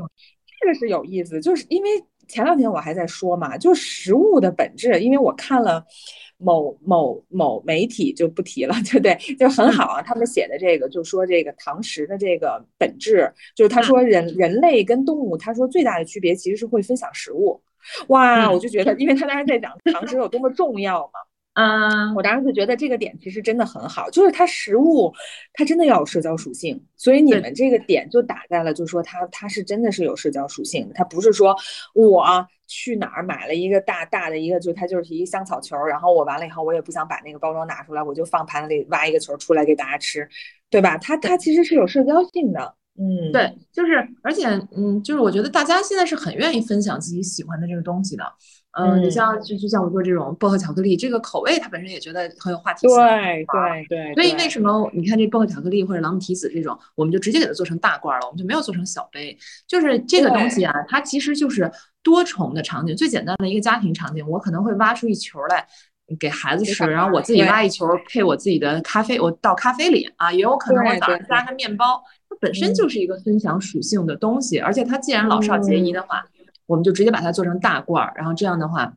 [0.60, 1.88] 这个是有意思，就是因为
[2.28, 5.84] 前两天我还在说嘛，就食物的本质，因为我看了
[6.42, 9.14] 某某某媒体就不提了， 对不对？
[9.36, 17.60] 就很好啊，他们写的这个就说这个堂食的这个本质，就是他说人人类跟动物，他说最大的区别其实是会分享食物。
[18.08, 21.20] 哇，我就觉得，因为他当时在讲堂食有多么重要嘛。
[21.54, 25.12] 嗯，我当时就觉得这个点其实真的很好，就是它食物，
[25.52, 31.54] 它真的要有社交属性，所以你们这个点就打在了，就说它它是真的是有社交属性的，它不是说
[31.94, 32.24] 我
[32.66, 40.26] 去哪儿买了一个大大的一个，就它就是一个香草球，然后我完了以后我也不想把那个包装拿出来，我就放盘子里挖一个球出来给大家吃，
[40.70, 40.96] 对吧？
[40.96, 48.24] 它它其实是有社交性的，嗯，对，就是而且嗯，就是我觉得大家现在是很愿意分享自己喜欢的这个东西的。
[48.72, 52.96] 嗯，你像就就像我做这种薄荷巧克力，这个口味它本身也觉得很有话题性。
[52.96, 54.14] 对对对。
[54.14, 59.36] 所以为什么你看这薄荷巧克力或者朗姆提子这种，我们就直接给它做成大罐了，我们就没有做成小杯。
[59.66, 61.70] 就是这个东西啊，它其实就是
[62.02, 62.96] 多重的场景。
[62.96, 65.66] 最简单的一个家庭场景，我可能会挖出一球来
[66.18, 74.58] 给孩子吃，然后我自己挖一球配我自己的咖啡，我倒咖啡里啊，也有可能我早上加个面包，它本身就是一个分享属性的东西。
[74.58, 76.24] 而且它既然老少皆宜的话。
[76.72, 78.96] 我们就直接把它做成大罐儿，然后这样的话，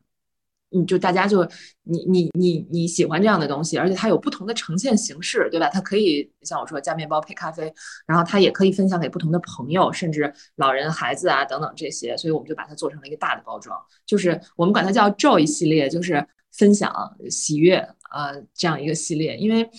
[0.69, 1.45] 你就大家就
[1.83, 5.67] 你你你你喜欢这样的东西，而且它有不同的呈现形式，对吧？
[5.67, 7.73] 它可以像我说加面包配咖啡，
[8.07, 16.93] 然后它也可以分享给不同的朋友，甚至老人、孩子啊等等这些，所以我们就把它做成了一个大的包装，就是我们管它叫 Joy 系列，就是分享
[17.29, 17.75] 喜悦
[18.09, 19.35] 啊这样一个系列。
[19.35, 19.69] 因为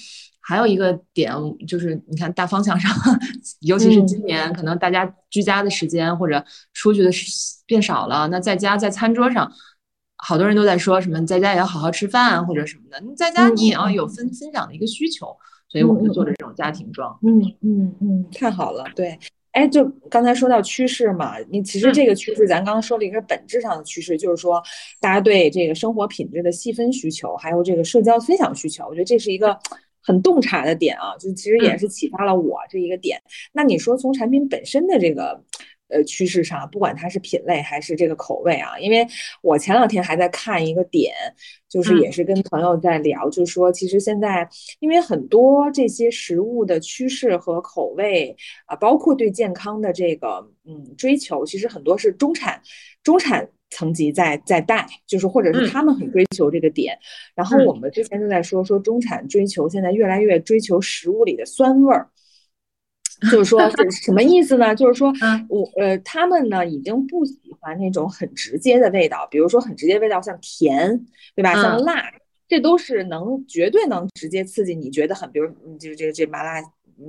[0.46, 1.34] 还有一个点
[1.66, 2.90] 就是，你看大方向上，
[3.62, 7.10] 尤其是今年可能大家居家的时间或者出去的
[7.66, 9.50] 变少了，那在家在餐桌上。
[10.18, 15.26] 好多人都在说什么在家也要好好吃饭或者什么的，你在家你也要有分分享的一个需求，
[15.68, 17.16] 所以我们就做了这种家庭装。
[17.22, 18.82] 嗯嗯嗯，太好了。
[18.96, 19.16] 对，
[19.52, 24.60] 哎，就刚才说到趋势嘛，你其实这个趋势咱刚刚说了一个本质上的趋势，就是说
[25.00, 29.56] 大家对这个生活品质的细分需求，还有这个社交分享需求，我觉得这是一个
[30.06, 33.20] 很洞察的点啊，就其实也是启发了我这一个点。
[33.52, 35.42] 那你说从产品本身的这个。
[35.88, 39.06] 呃，趋势上，不管它是品类还是这个口味啊，因为
[39.40, 41.14] 我前两天还在看一个点，
[41.68, 44.48] 就是也是跟朋友在聊，就是说，其实现在
[44.80, 52.60] 因为很多这些食物的趋势和口味啊，包括对健康的这个嗯追求，其实很多是中产
[53.04, 56.98] 中产层级在在带，就是或者是他们很追求这个点。
[57.34, 62.08] 然后我们之前就在说说中产追求，现在越来越追求食物里的酸味儿。
[63.32, 64.74] 就是说，是什么意思呢？
[64.74, 65.10] 就是说，
[65.48, 71.54] 我呃，他们呢已经不喜欢那种很直接的味道，比如说很直接味道，像甜，对吧？
[71.54, 72.12] 像辣，
[72.46, 76.62] 这都是能绝对能直接刺激你觉得很，比如你这这这麻辣，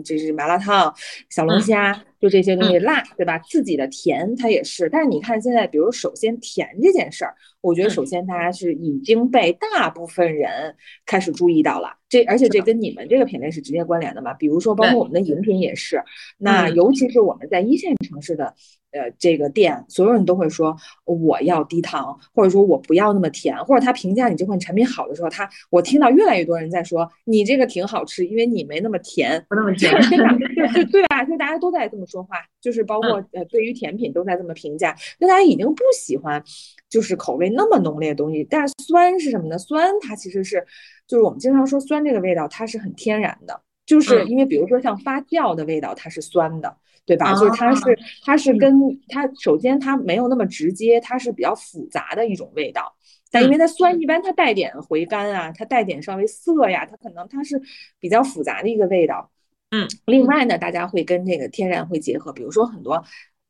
[0.05, 0.95] 这是麻辣烫、
[1.29, 3.37] 小龙虾，就这些东西辣，对吧？
[3.39, 7.33] 自己的甜它也是，但是你看现在，比如首先甜这件事儿。
[7.59, 10.73] 我觉得首先大家是已经被大部分人
[11.05, 14.33] 开始注意到了，这而且这跟你们这个品类是直接关联的嘛？
[14.35, 16.01] 比如说，包括我们的饮品也是，
[16.37, 18.53] 那尤其是我们在一线城市的
[18.91, 31.25] 呃这个店，所有人都会说我要低糖，或者说我不要那么甜，或者他评价你这款产品好的时候，他我听到越来越多人在说你这个挺好吃，因为你没那么甜，不那么甜，对 对对吧？
[31.25, 36.43] 就大家都在这么说话，就是包括呃对于甜品都在这么评价，那大家已经不喜欢。
[36.89, 39.57] 就是口味那么浓烈的东西，但是酸是什么呢？
[39.57, 40.65] 酸它其实是，
[41.05, 47.33] 就是我们经常说酸这个味道，它是很天然的，就是因为比如说像发酵的味道，它是酸的，对吧？
[47.35, 48.73] 就是它是它是跟
[49.09, 52.95] 它首先它没有那么直接，它是比较复杂的一种味道，
[53.31, 57.61] 但因为它酸，一般它带点回甘啊，它带点稍微涩呀，它可能它是
[57.99, 59.29] 比较复杂的一个味道。
[59.71, 63.03] 嗯，另外呢，大家会跟这个天然会结合，比如说很多。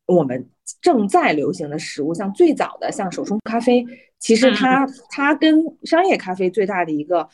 [0.06, 0.48] 我们
[0.80, 3.84] 正在流行的食物，像最早的像手冲咖啡，
[4.18, 7.28] 其实它它跟商业咖啡最大的一个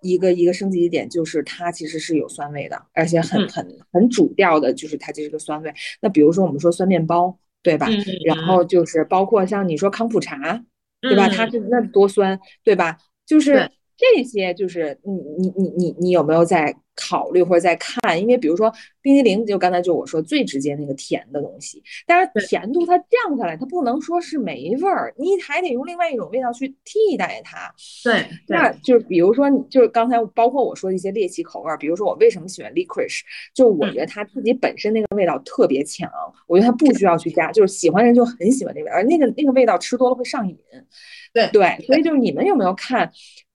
[0.00, 5.74] 一个一个升级点，就是它其实是有酸味的，而且很很很主调的，就是它这个酸味。
[6.00, 7.88] 那比如说我们说酸面包，对吧？
[8.24, 10.64] 然后就是包括像你说康普茶，
[11.00, 11.28] 对吧？
[11.28, 12.96] 它是那多酸，对吧？
[13.26, 13.68] 就是
[14.00, 16.74] 这些，就是你你你你你有没有在？
[16.96, 18.70] 考虑或者在看，因为比如说
[19.00, 27.72] 冰激凌，就刚才就我说最直接那个甜的东西，但是甜度它降下来，它不能说是没味儿，你还得用另外一种味道去替代它。
[28.04, 33.20] 对，那就比如说，就是刚才包括我说的一些猎奇口味，比如说我为什么喜欢 licorice，
[33.54, 36.10] 就我觉得它自己本身那个味道特别强，
[36.46, 40.54] 我觉得它不需要去加，就是喜欢人就很喜欢那个，而那个那个味道吃多了会上瘾。
[41.32, 43.10] 对对，所以就是你们有没有看，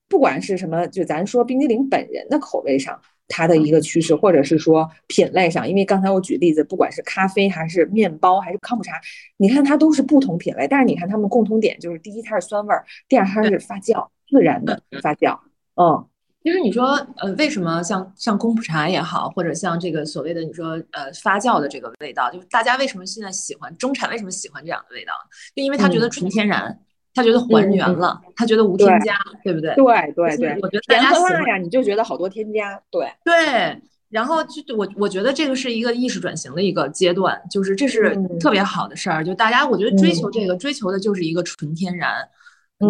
[0.08, 3.00] 不管是什么，就咱说冰激凌本人的口味上。
[3.28, 9.02] 它的一个趋势，或者是说品类上，因为刚才我举例子，不管是咖啡还是面包还是康普茶，
[9.38, 15.36] 你看它都是不同品类，但是你看它们共同点就是：第一，它是酸味儿；第二，它是发酵，自然的发酵。
[15.74, 16.08] 嗯，
[16.44, 24.08] 其实你说，呃，为什么像像功夫茶也好，或者像这个所谓的你说呃发酵的这个味道，就是大家为什么现在喜欢中产？
[24.12, 25.14] 为什么喜欢这样的味道？
[25.56, 26.80] 就因为他觉得纯天然。
[27.16, 29.74] 他觉得还原了，他觉得无添加，对不对？
[29.74, 33.82] 对对对，我觉得大家喜欢呀，你就觉得好多添加，对对。
[34.10, 39.26] 然后就我我觉得这个是一个意识转型的一个阶段，就是这是特别好的事儿。
[39.26, 42.16] 就大家我觉得追求这个，追求的就是一个纯天然。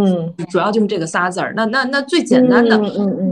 [0.03, 1.53] 嗯，主要就是这个仨字儿。
[1.55, 2.77] 那那那最简单的，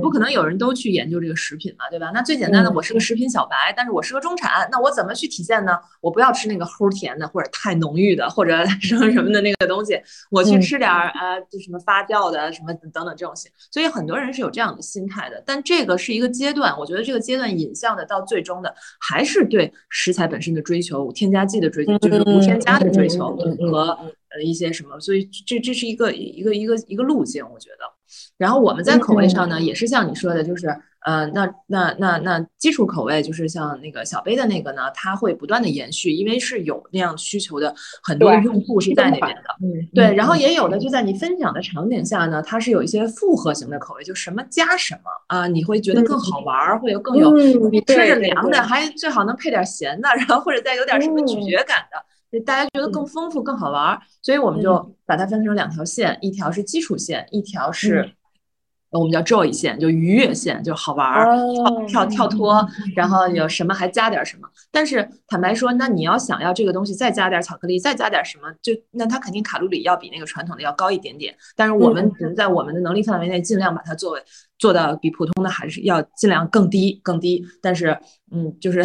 [0.02, 2.12] 不可能有人都去研究这个食品嘛，对吧？
[2.14, 5.78] 那最简单的，我是个食品小白，但是我是个中产，那我怎么去体现呢？
[6.02, 10.00] 我不要吃那个齁甜的，或者太浓郁的，或者 什么什么的那个东西，
[10.30, 13.50] 我去吃点儿呃，就什么发酵的，什么等等这种西。
[13.72, 15.42] 所以很多人是有这样的心态的。
[15.46, 23.36] 但这个是一个阶段，我觉得这个阶段引向的到最终的还是对食材本身的追求，添加剂的追求，就是无添加的追求
[23.70, 23.98] 和。
[24.36, 27.86] 呃，一些什么，所以这这是一个一个一个一个路径，我觉得。
[28.38, 30.68] 然后我们在口味上呢，也是像你说的，就是
[31.04, 37.74] 呃，那那那那基础口味就是像那个小杯的那个呢，它会不断的延续，因为是有那样需求的
[38.04, 40.14] 很多的用户是在那边的，嗯，对。
[40.14, 47.32] 然后也有的就在你分享的场景下呢，它是有一些复合型的口味，就什么加什么啊，你会觉得更好玩儿，会有更有
[47.70, 51.98] 你吃着凉的，还最好能配点咸的，然后或者再有点什么咀嚼感的，
[52.42, 58.12] 大家觉得更丰富更好玩儿，所以我们就把它分成两条线，一条是基础线，一条是。
[58.96, 61.36] 我们叫 joy 线，就愉悦线，就好玩儿，
[61.88, 62.64] 跳跳跳脱，
[62.96, 64.48] 然后有什么还加点什么。
[64.70, 71.36] 但是坦白说，那你要想要这个东西再加点巧克力，再加点什么，就那它肯定卡路里要比那个传统的要高一点点。
[71.56, 74.22] 但是我们只能在我们的能力范围内，尽量把它作为
[74.60, 77.44] 做到比普通的还是要尽量更低更低。
[77.64, 77.98] 但是
[78.32, 78.84] 嗯，就是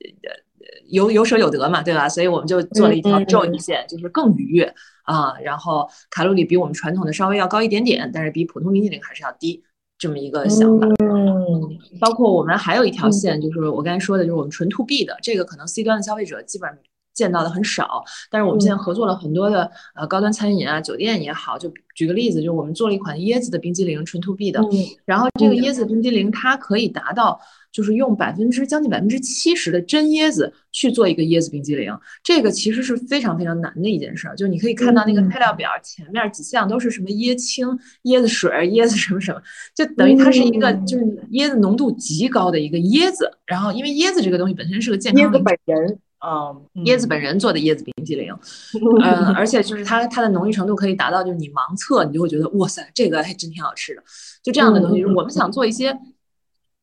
[0.88, 2.08] 有有舍有得嘛，对吧？
[2.08, 4.74] 所以我们就做了一条 joy 线，就是更愉悦。
[5.04, 9.60] 啊，然后卡路里比我们传统的稍微要高一点点，但是比普通冰淇淋还是要低，
[9.98, 10.86] 这么一个想法。
[11.04, 16.78] 嗯，包括我们还有一条线，就是我刚才说的，就是我们纯 to B 的，这个可能 C 端的消费者基本上
[17.20, 24.60] 见到的很少，但是我们现在合作了很多的呃高端餐饮啊、酒店也好，就举个例子，就我们做了一款椰子的冰激凌，纯 to B 的，
[25.04, 27.38] 然后这个椰子冰激凌它可以达到。
[27.72, 34.34] 就是用百分之将近百分之七十的真椰子去做一个椰子冰激凌，这个其实是非常非常难的一件事儿。
[34.34, 37.68] 就你可以看到那个配料表前面几项都是什么椰青、
[38.06, 39.40] 椰子水、椰子什么什么，
[39.72, 43.30] 就等于它是一个就是椰子浓度极高的一个椰子。
[43.46, 46.54] 然后因为椰子这个东西本身是个健康椰子本人啊，
[46.86, 48.32] 椰子本人做的椰子冰激凌，
[49.02, 54.02] 嗯，而且就是它它的浓郁程度可以达到，就是你盲测你就会觉得哇塞，这个还真挺好吃的。
[54.42, 55.98] 就这样的东西，我们想做一些。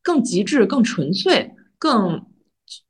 [0.00, 2.24] 更极致、更纯粹、更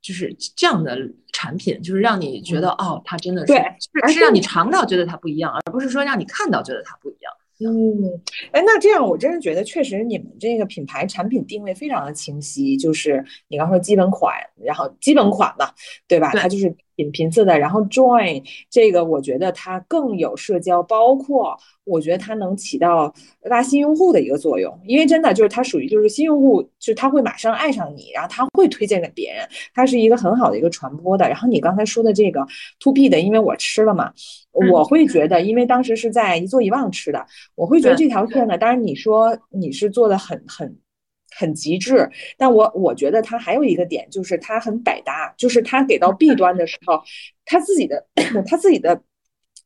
[0.01, 0.97] 就是这样的
[1.33, 3.53] 产品，就是让你觉得哦，它真的是
[4.07, 7.33] 是是让你尝到觉得它不一样，而不是说让你看到觉得它不一样。
[7.59, 8.21] 嗯，
[8.53, 14.33] 哎，那这样我真是觉得，确实你们这个品牌产品定位非常的清晰，就是你刚说基本款，
[14.63, 15.69] 然后基本款嘛，
[16.07, 16.31] 对吧？
[16.33, 31.29] 它就是品频次的，然后 join 这个，我觉得它更有社交，包括我觉得它能起到拉新用户的一个作用，因为真的就是它属于就是新用户，就是他会马上爱上你，然后他会推荐给别人，它是一个很好的一个传播的。
[31.29, 32.45] 然后你刚才说的这个
[32.81, 34.11] To B 的，因为我吃了嘛。
[34.51, 37.25] 我会觉得，因为当时是在一做一忘吃的，
[37.55, 40.75] 我会觉得这条线呢，当然你说你是做的很很
[41.37, 47.01] 很极致，但我我觉得它还有一个点，就是它很百搭，就是它给到 B 端的时候，
[47.45, 48.05] 它自己的
[48.47, 49.01] 它自己的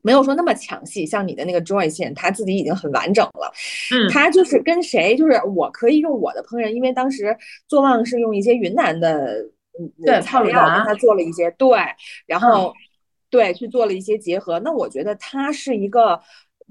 [0.02, 3.52] 没有说那么抢戏，像你的那个 Joy 线，它自己已经很完整了。
[3.92, 7.38] 嗯，它就是跟谁，就是我可以用我的烹饪，因为当时
[7.68, 9.46] 做旺是用一些云南的
[10.06, 11.78] 对材料跟它做了一些对，
[12.26, 12.74] 然后。
[13.30, 14.60] 对，去做了一些结合。
[14.60, 16.22] 那我觉得它是一个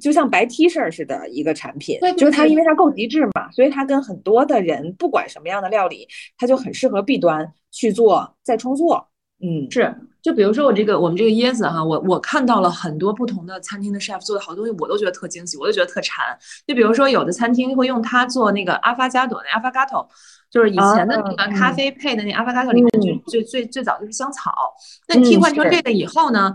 [0.02, 9.08] 就像白 T 恤似的一个产品，就是它因为它够极致嘛，所以它跟很多的人不管什么样的料理，它就很适合 B 端去做再创作。
[9.40, 9.94] 嗯，是。
[10.22, 16.24] 就比如说我这个我们这个椰子哈，我我看到了很多不同的餐厅的 chef 做的好东西，我都觉得特惊喜，我都觉得特馋。
[16.66, 20.06] 就比如说有的餐厅会用它做那个阿发加朵那阿发嘎头。
[20.48, 24.52] 就是以前的那个咖啡配的那阿法加朵里面，就最最最早就是香草。
[25.08, 26.52] 那替换成这个以后呢，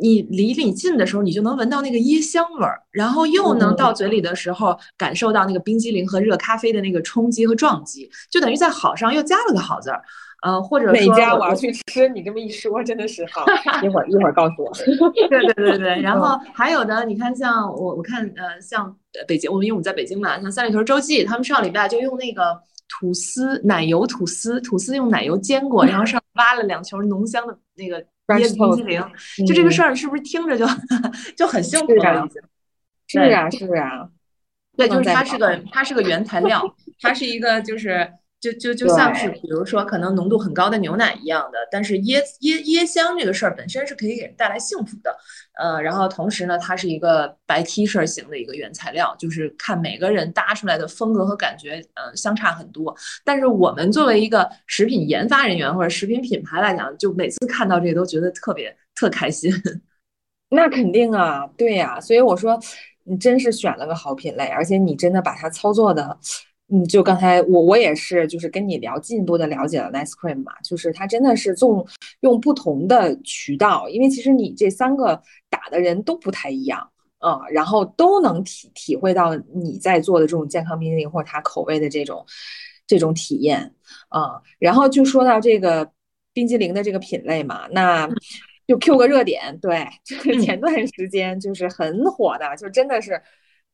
[0.00, 10.02] 你离你近的时候，你就能闻到那个椰香味儿，然后又能到嘴里的时候感受到那个冰激凌和热咖啡的那个冲击和撞击，就等于在好上又加了个好字儿。
[10.42, 12.08] 呃，或者哪家我要去吃？
[12.10, 13.44] 你这么一说，真的是好。
[13.82, 14.72] 一会儿一会儿告诉我。
[15.28, 18.94] 对对对对，然后还有的，你看像我我看呃，像
[19.26, 22.60] 北京，我们因为我们在北京嘛，像三里屯周记，他们上礼拜就用那个。
[22.90, 28.02] 吐司奶油吐司，吐司用奶油煎过，然后上挖了两球浓香的那个
[28.36, 29.02] 椰子冰淇淋，
[29.46, 30.66] 就这个事儿是不是听着就
[31.36, 32.26] 就很幸福啊？
[33.06, 34.08] 是啊，是啊，
[34.76, 38.12] 对，就是它是个它是个原材料，它是一个就是。
[38.40, 45.16] 就就就像是，比如说可能浓度很高的牛奶一样的，但是椰椰椰香这个事儿本身是可以给人带来幸福的，
[45.58, 52.96] 呃，然后同时呢，它是一个白 T 恤型的一个原材料，就是看每个人搭出来的风格和感觉，呃，相差很多。
[53.24, 59.52] 但是我们作为一个食品研发人员或者食品品牌来讲，就每次看到这个都觉得特别特开心。
[60.50, 62.56] 那肯定啊，对呀，所以我说
[63.02, 66.16] 你真是选了个好品类，而且你真的把它操作的。
[66.70, 71.86] 嗯，就刚才我我也是，就是跟你聊进一步的了解了 Nice Cream 嘛，就是它真的是用
[72.20, 76.90] 用不同的渠道，因为其实你这三个打的人都不太一样，
[77.24, 82.22] 嗯，然后都能体体会到你在做的这种健康冰激凌或者它口味的这种
[82.86, 83.74] 这种体验，
[84.14, 85.90] 嗯，然后就说到这个
[86.34, 88.06] 冰激凌的这个品类嘛，那
[88.66, 93.22] 就 Q 个热点，对，就是前段时间就是很火的，就真的是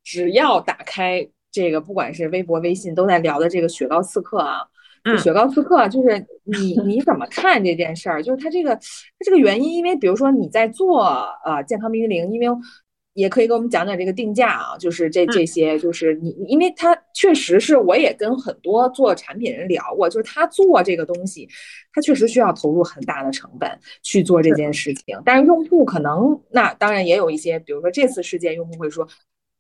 [0.05, 1.28] 只要打开。
[1.55, 4.59] 这个不管是微博、微信都在聊的这个雪糕刺客啊。
[5.22, 8.22] 雪糕刺客就是你你怎么看这件事儿？
[8.22, 8.81] 就是它这个它
[9.24, 11.05] 这个原因，因为比如说你在做
[11.44, 12.47] 呃健康冰激凌，因为
[13.12, 21.47] 也可以给我们讲讲这个定价啊，就是这这些就是你，因为它确实是我也跟很多做产品人聊过，就是他做这个东西，
[21.93, 23.70] 他确实需要投入很大的成本
[24.02, 29.06] 去做这件事情，但是用户可能那当然也有一些，比如说这次事件，用户会说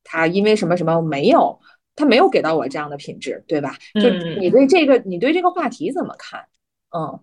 [0.02, 1.60] 他因为什么什么没有。
[1.96, 3.76] 他没有给到我这样的品质，对吧？
[3.94, 4.10] 就
[4.40, 6.44] 你对这个，你对这个话题怎么看？
[6.90, 7.20] 嗯，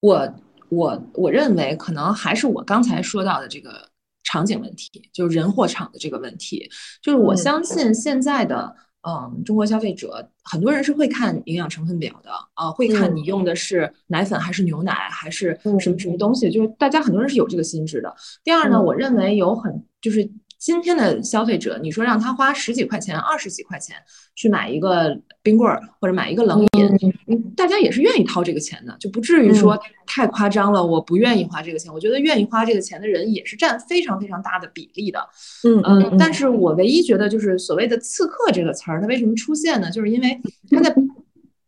[0.00, 0.34] 我
[0.68, 3.88] 我我认为可能还是我刚才说到的这个
[4.22, 6.70] 场景问题，就是人货场的这个问题。
[7.02, 8.72] 就是我相信现在的
[9.02, 18.14] 嗯中国消费者，很多人是会看营养成分表的啊，会看你用的是奶粉还是牛奶还是什么什么东西，就是大家很多人是有这个心智的。
[18.44, 20.30] 第二呢，我认为有很就是。
[20.62, 23.96] 今天的消费者，你说让他花十几块钱、二十几块钱
[24.36, 25.12] 去买一个
[25.42, 27.12] 冰棍儿或者买一个冷饮，
[27.56, 29.76] 大家也是愿意掏这个钱的，就不至于说
[30.06, 30.86] 太夸张了。
[30.86, 35.18] 我不愿意花这个钱，我觉得愿意花这个钱的人也是占非常非常大的比例的。
[35.64, 36.16] 嗯嗯。
[36.16, 39.90] 但是我唯一觉得就是所谓的“刺客”这个词儿，它为什么出现呢？
[39.90, 40.40] 就是因为
[40.70, 40.94] 它在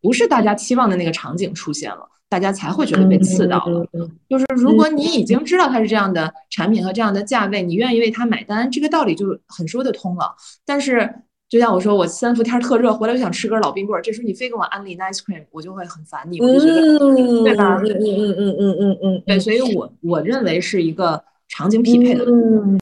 [0.01, 2.09] 不是大家期望的那个场景出现了。
[2.35, 3.87] 大家才会觉得被刺到了。
[4.29, 10.35] 就是如果你已经知道它是这样的产品和这样的价位，你愿意为它买单，这个道理就很说得通了。
[10.67, 11.09] 但是，
[11.49, 16.99] 就像我说，我三伏天特热，回来就想吃根老冰棍儿，这时候你非给我安利 ice cream，我就会很烦你，我就觉得，
[17.45, 17.81] 对吧？
[17.81, 22.25] 嗯嗯嗯嗯嗯嗯，对，所以我我认为是一个场景匹配的。
[22.25, 22.77] 嗯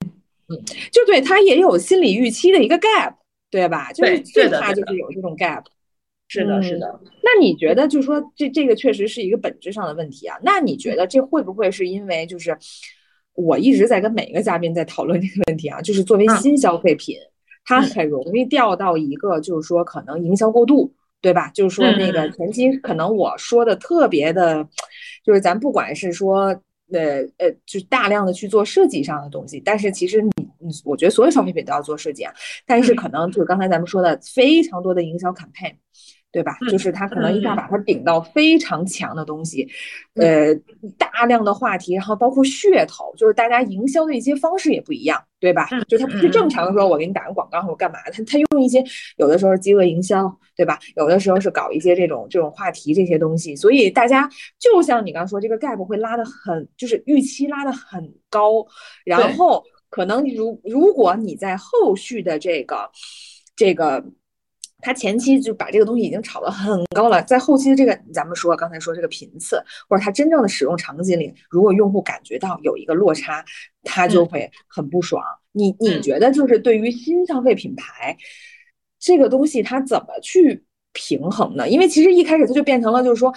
[0.49, 0.57] 嗯，
[0.91, 3.13] 就对他也有心理预期的一个 gap，
[3.51, 3.93] 对吧？
[3.93, 5.63] 就是最怕就是有这种 gap。
[6.41, 7.01] 是的，是的。
[7.23, 10.37] 那你觉得，就是说，这这个确实是一个本质上的问题啊。
[10.43, 12.57] 那你觉得这会不会是因为，就是
[13.35, 15.81] 我一直在跟每一个嘉宾在讨论这个问题啊？
[15.83, 17.17] 就是作为新消费品，
[17.65, 21.51] 它很容易掉到一个，就是说可能营销过度，对吧？
[21.51, 24.67] 就是说那个前期可能我说的特别的，
[25.25, 26.47] 就是咱不管是说
[26.93, 32.33] 呃呃，就大量的去做设计上的东西，但是其实你你，我觉得所有消费品都要做设计啊。
[32.67, 35.75] 但是可能就是刚才咱们说的非常多的营销 campaign。
[36.33, 36.57] 对吧？
[36.71, 39.69] 就是他可能一下把它顶到非常强的东西，
[40.15, 40.55] 呃，
[40.97, 45.69] 大量的话题，然后包括噱头，就是大家营销的一些方式也不一样，对吧？
[45.87, 48.83] 就他不是正常的说，我给你打个广告或者干嘛，他他用一些
[49.19, 50.79] 有的时候饥饿营销，对吧？
[50.97, 54.27] 有的时候是搞一些这种这种话题这些东西，所以大家
[54.59, 58.67] 就像你刚说，这个 gap 会拉的很，就是预期拉的很高，
[59.05, 62.91] 然后可能如如果你在后续的这个
[63.55, 64.03] 这个。
[64.83, 73.43] 他前期就把这个东西已经炒得很高了，在后期的这个，咱们说刚才说这个频次，或者他真正的使用场景里，如果用户感觉到有一个落差，
[73.85, 75.23] 他就会很不爽。
[75.53, 78.15] 你你觉得就是对于新消费品牌
[78.99, 81.69] 这个东西，它怎么去平衡呢？
[81.69, 83.33] 因为其实一开始它就变成了就是说。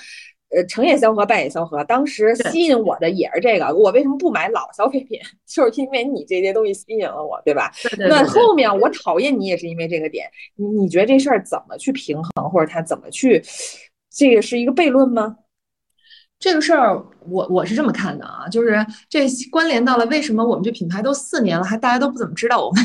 [0.55, 1.83] 呃，成也萧何，败也萧何。
[1.83, 5.19] 当时吸引我的也是这个，我为什么不买老消费品？
[5.45, 7.71] 就是因为你这些东西吸引了我，对吧？
[7.97, 10.25] 那后面我讨厌你也是因为这个点。
[10.55, 13.43] 你你觉得这事儿怎么去平衡，或者他怎么去？
[14.15, 15.35] 这个是一个悖论吗？
[16.45, 22.83] 这个事儿，我我是这么看的啊，就是这关联到了为什么我们这品牌都四年了，还大家都不怎么知道我们。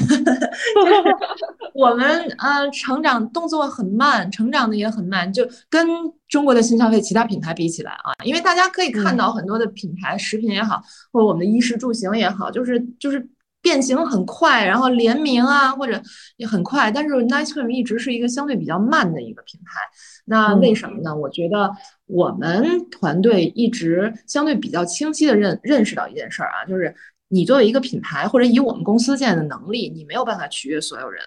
[1.77, 5.87] 我们呃，成长动作很慢，成长的也很慢，就跟
[6.27, 10.82] 中国的新消费其他品牌比起来啊，因为大家可以看到很多的品牌，食品也好，
[11.12, 13.28] 或者我们的衣食住行也好，就是就是。
[13.62, 16.01] 变形很快，然后联名啊，或者
[16.39, 19.81] 也很快，但是 Nice Cream 一直是一个相对比较慢的一个品牌。
[20.24, 21.15] 那为什么呢？
[21.15, 21.70] 我觉得
[22.07, 26.95] 我们团队一直相对比较清晰的认认识到一件事儿啊，就是
[27.28, 31.23] 你作为一个品牌，或者以我们公司现在的能力，你没有办法取悦所有人。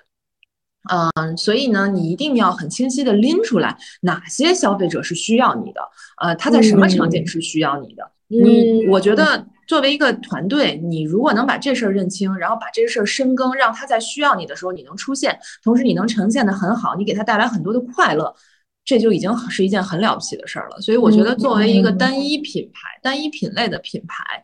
[1.15, 5.81] 嗯，所以呢，你一定要很清晰的拎出来哪些消费者是需要你的，
[6.19, 8.11] 呃，他在什么场景是需要你的。
[8.27, 9.45] 你，我觉得。
[9.65, 18.35] 作为一个团队，你如果能把这事儿认清，然后把这事儿深耕，让他在需要你的时候你能出现，同时你能呈现的很好，你给他带来很多的快乐，
[18.83, 20.81] 这就已经是一件很了不起的事儿了。
[20.81, 24.43] 所以我觉得，作为一个单一品牌、单一品类的品牌，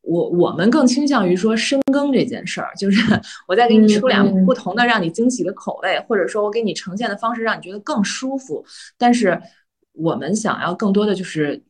[0.00, 3.00] 我我们更倾向于说深耕这件事儿，就是
[3.46, 8.64] 我再给你出两个不同的让你惊喜的口味，或者说我给你呈现的方式让你觉得更舒服。
[8.98, 9.40] 但是
[9.92, 11.62] 我们想要更多的就是。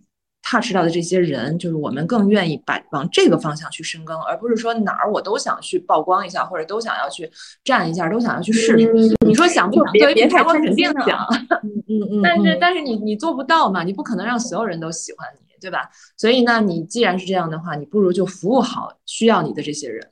[0.42, 7.30] Touch 到的这些人，就是我们更愿意把往这个方向去深耕，而不是说哪儿我都想去曝光一下，或者都想要去
[7.64, 9.16] 站一下，都想要去试试。
[9.26, 9.92] 你说想不想？
[9.94, 11.26] 作为品牌，我肯定想。
[11.62, 12.20] 嗯嗯嗯。
[12.22, 13.84] 但是但是你你做不到嘛？
[13.84, 15.88] 你不可能让所有人都喜欢你，对吧？
[16.16, 20.10] 所以那你既然是这样的话，你不如就服务好需要你的这些人。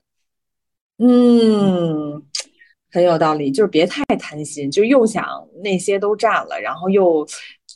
[0.99, 2.23] 嗯。
[2.93, 5.25] 很有道理，就是别太贪心，就又想
[5.63, 7.25] 那些都占了，然后又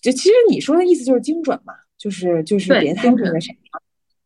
[0.03, 1.73] 就其实你说的意思就是精准嘛，
[2.05, 3.51] 就是就是别太那个啥。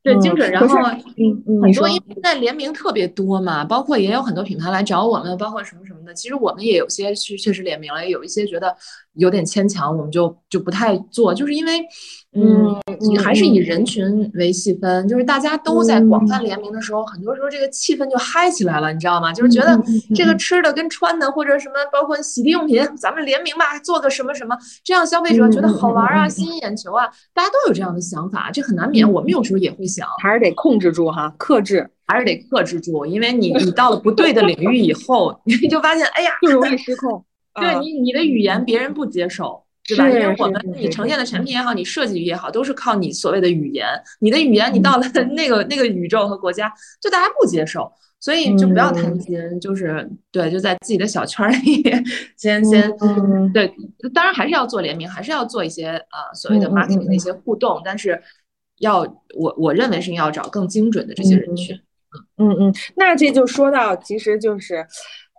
[0.02, 0.50] 对，精准。
[0.50, 0.76] 然后
[1.16, 6.12] 嗯，很多因为现在联名特别多嘛，包括也有很多品牌来找我们，包括什么什么的。
[6.12, 8.74] 其实我们也有些是确实联名了，也有一些觉得
[9.12, 11.80] 有点牵强，我们就就不太做，就是因为。
[12.40, 19.32] 嗯，你还是以人群为细分，就是大家都在广泛联名的时候，很多时候这个气氛就嗨起来了，你知道吗？
[19.32, 19.80] 就是觉得
[20.14, 29.10] 这个吃的跟穿的或者什么，包括洗涤用品，咱们联名吧，做个什么什么，这样消费者觉得好玩啊，吸引眼球啊，大家都有这样的想法，这很难免。
[29.10, 37.24] 我们有时候也会想，还是得控制住哈，克制，还是得克制住，因为你你到了不对的领域以后， 你就发现，哎呀，就容易失控。
[37.60, 39.64] 对你，你的语言别人不接受。
[39.88, 40.06] 对吧？
[40.06, 43.86] 因为我们你呈现的产品也好，你设计也好，都是靠你所谓的语言。
[44.20, 46.70] 你的语言，你到了那个那个宇宙和国家，
[47.00, 47.90] 就大家不接受，
[48.20, 51.82] 所以就不要贪心，就是对，就在自己的小圈里
[52.36, 52.92] 先先
[53.54, 53.72] 对。
[54.12, 58.20] 当然还是要做联名，还是要做一些呃所谓的 marketing 的一些互动，但是
[58.80, 59.00] 要
[59.38, 61.74] 我我认为是要找更精准的这些人群。
[62.36, 64.86] 嗯嗯，那这就说到，其实就是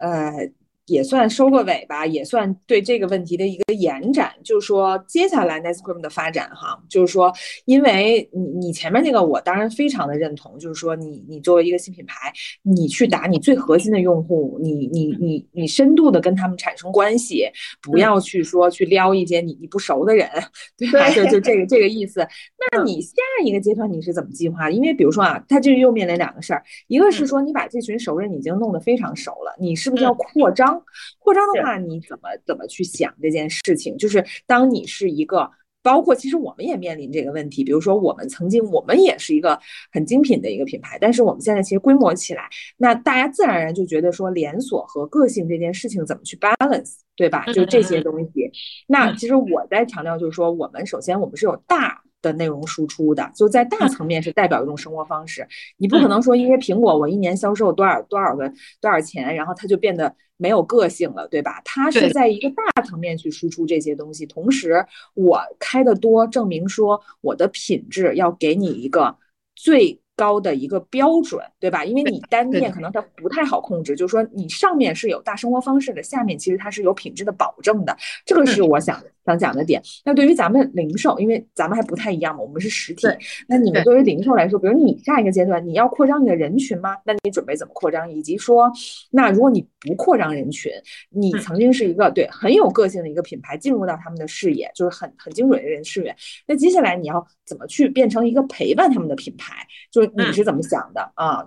[0.02, 0.50] 呃。
[0.90, 4.34] 也算收个尾吧，也算对这个问题的一个延展。
[4.44, 7.32] 就是说，接下来 Nescream 的发展，哈，就是说，
[7.66, 10.58] 因为你你前面那个，我当然非常的认同。
[10.60, 12.34] 就是说，你你作为一个新品牌，
[12.64, 17.46] 你去打你最核心的用户，你你你你深度的跟他们产生关系，
[17.82, 20.28] 不要去说去撩一些你你不熟的人，
[20.78, 21.10] 对吧？
[21.12, 22.26] 就就 这个这个意思。
[22.72, 24.70] 那你下一个阶段你是怎么计划？
[24.70, 30.79] 因为比如说啊，它这又面临两个事儿，一个是说你把这群熟人已经弄得非常熟了，你是不是要扩张？
[31.18, 33.98] 扩张的话，你怎么怎么去想这件事情？
[33.98, 35.50] 就是当你是一个，
[35.82, 37.64] 包括其实我们也面临这个问题。
[37.64, 39.60] 比如说，我们曾经我们也是一个
[39.92, 47.46] 很精品的一个品牌，但是我们现在其实规模起来，那大家自然而然就觉得说连锁和个性这件事情怎么去 balance，对吧？
[47.54, 48.52] 就这些东西。
[48.88, 52.02] 那其实我在强调就是说，我们首先我们是有大。
[52.22, 55.48] 的内容输出的，就在大层面是代表一种生活方式。
[55.78, 58.52] 你不可能说，因为苹果我一年销售多少多少个
[58.82, 61.62] 多少钱，然后它就变得没有个性了，对吧？
[61.66, 64.26] 它是在一个大层面去输出这些东西。
[64.26, 69.18] 同时，我开的多，证明说我的品质要给你一个
[69.54, 71.86] 最高的一个标准，对吧？
[71.86, 77.96] 因为你单面可能它不太好控制，就是说你上面是有大生活方式的，下面其实它是有品质的保证的。
[78.26, 79.02] 这个是我想。
[79.26, 83.06] 想讲的点，那对于咱们零售，因为咱们还不太一样嘛，我们是实体。
[83.48, 86.98] 那你们作为零售来说，比如你下一个阶段你要扩张你的人群吗？
[87.06, 88.12] 那你准备怎么扩张？
[88.12, 88.72] 以及说，
[89.12, 90.72] 那如果你不扩张人群，
[91.12, 96.16] 你曾经是一个对很有个性的一个品牌，进入到他们的视野，就是很很精准的人视野。
[96.48, 99.64] 那接下来你要怎么去变成一个陪伴他们的品牌？
[99.92, 101.46] 就是你是怎么想的啊？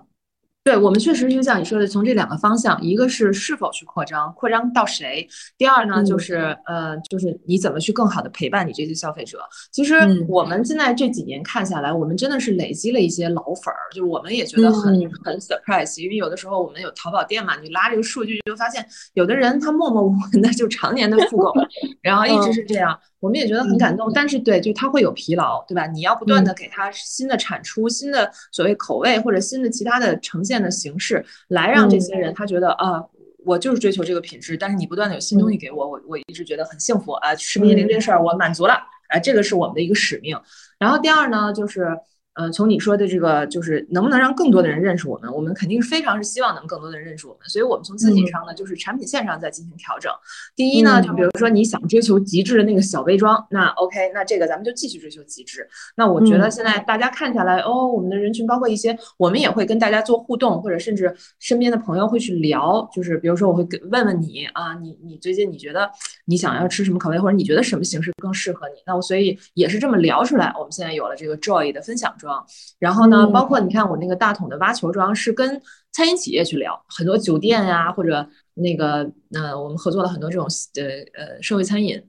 [0.65, 5.27] 对我们确实就像你说的，从这两个方向，一个是是否去扩张，扩张到谁；
[5.57, 9.39] 第二呢，就是呃，就是你怎么去更好的陪伴你这些消费者。
[9.73, 9.95] 其实
[10.29, 21.51] 我们现在这几年看下来，我们真的是累积了一些老粉儿，就是我们也觉得很很 surprise，因为有的时候我们有淘宝店嘛，你拉这个数据就发现，有的人他默默无闻的就常年的复购，
[22.01, 22.97] 然后一直是这样。
[23.23, 25.87] 我们也觉得很感动，但是对，就他会有疲劳，对吧？
[25.87, 33.01] 你要不断的给他新的产出、新的所谓口味或者新的其他的呈现的形式，来让这些人他觉得啊，
[33.45, 34.57] 我就是追求这个品质。
[34.57, 37.33] 但是你不断的有新东西给我，我我一直觉得很幸福啊。
[37.37, 38.73] 视频零这个事儿我满足了，
[39.07, 40.37] 啊，这个是我们的一个使命。
[40.77, 41.97] 然后第二呢，就是。
[42.35, 45.31] 呃，从你说的这个，就是能不能让更多的人认识我们？
[45.31, 50.11] 我们肯定是非常是希望能更多的人认识我们，所以我们从自己上呢，就是产品线上在进行调整。
[50.55, 55.67] 第一呢，就比如说你想追求极致的那个小杯装，那 OK，那这个咱们就继续追求极致。
[55.95, 65.87] 那我觉得现在大家看下来，哦，我们的人群包括一些，我们也会跟大家做互动，或者甚至身边的朋友会去聊，就是比如说我会问问你啊，你你最近你觉得
[66.25, 68.81] 你想要吃什么口味，或者你觉得什么形式更适合你？
[68.87, 72.11] 那我所以也是这么聊出来，我们现在有了这个 Joy 的分享。
[72.23, 72.43] 装，
[72.79, 80.83] 然后呢，包括你看我那个大桶的挖球装是跟餐饮企业去聊，很多酒店呀或者那个，呃，我们合作了很多这种呃
[81.25, 82.01] 呃社会餐饮，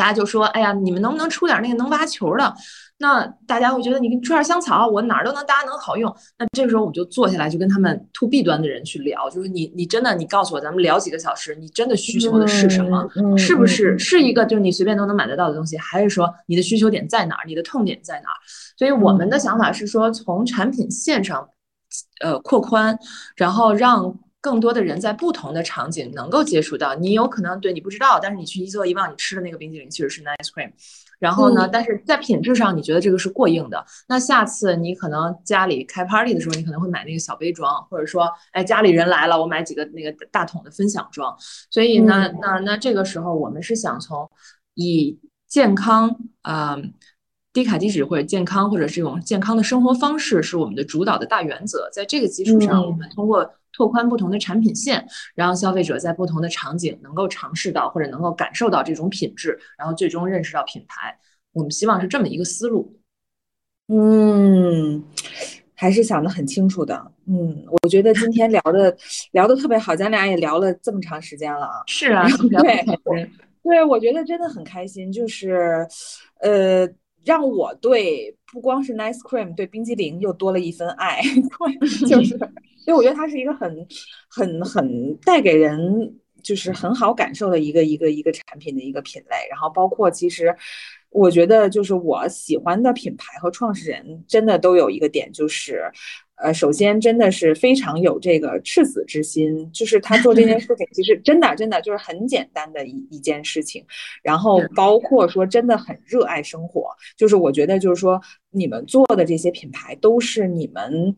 [0.00, 2.54] 大家就说，哎呀，你们能不能出点那个能挖球的？
[2.96, 6.10] 那大家会觉得你出点香草，我哪儿都能搭，能好用。
[6.38, 13.06] 那这个时候我们就坐下来，就跟他们 to B 端的人去聊，就是你你真的你告诉我，咱们聊几个小时，你真的需求的是什么？
[13.36, 17.44] 是不是是一个就是你随便都能买得到的东西，还是说你的需求点在哪儿？
[17.46, 18.36] 你的痛点在哪儿？
[18.78, 21.46] 所以我们的想法是说，从产品线上，
[22.22, 22.98] 呃，扩宽，
[23.36, 26.94] 然后让更多的人在不同的场景能够接触到。
[26.94, 30.70] 你有可能对你不知道，但是你去一做一望，你吃的那个冰淇淋其实是 nice cream。
[31.18, 41.36] 然后呢，但是在品质上你觉得这个是过硬的，那下次你可能家里开 party 的时候，你可能会买那个小杯装，或者说，哎，家里人来了，我买几个那个大桶的分享装。
[41.70, 44.30] 所以呢，那那这个时候我们是想从
[44.74, 46.78] 以健康啊。
[47.52, 53.50] 低卡低脂或者健康或者这种健康的生活方式是我们的主导的大原则，在这个基础上，我们通过
[53.80, 55.02] 拓宽不同的产品线，
[55.34, 61.16] 让消费者在不同的场景能够尝试到或者能够感受到这种品质，然后最终认识到品牌。
[61.52, 62.94] 我们希望是这么一个思路。
[63.88, 65.02] 嗯，
[65.74, 67.10] 还是想得很清楚的。
[67.26, 68.94] 嗯，我觉得今天聊的
[69.32, 71.82] 聊的特别好，咱俩也聊了这么长时间了啊。
[71.86, 72.28] 是啊，
[72.62, 72.84] 对，
[73.64, 75.88] 对，我觉得真的很开心，就是
[76.42, 76.86] 呃。
[77.22, 81.20] 让我对不光是 Nice Cream，对冰激凌又多了一份爱，
[82.08, 82.34] 就是，
[82.84, 83.86] 所以我觉得它是一个很、
[84.28, 89.36] 很、很带给人就是很好感受的一个、一个、一个产品的一个品类。
[89.50, 90.54] 然后包括其实，
[91.10, 95.90] 我觉得就是我喜欢的品牌和创始人真的都有一个点，就是。
[96.42, 103.84] 呃，首先真的是非常有这个赤子之心，就是他做这件事情，其实真的真的就是很简单的一一件事情，
[104.22, 111.14] 然后包括说真的很热爱生活，就是我觉得就是说你们做的这些品牌都是你们。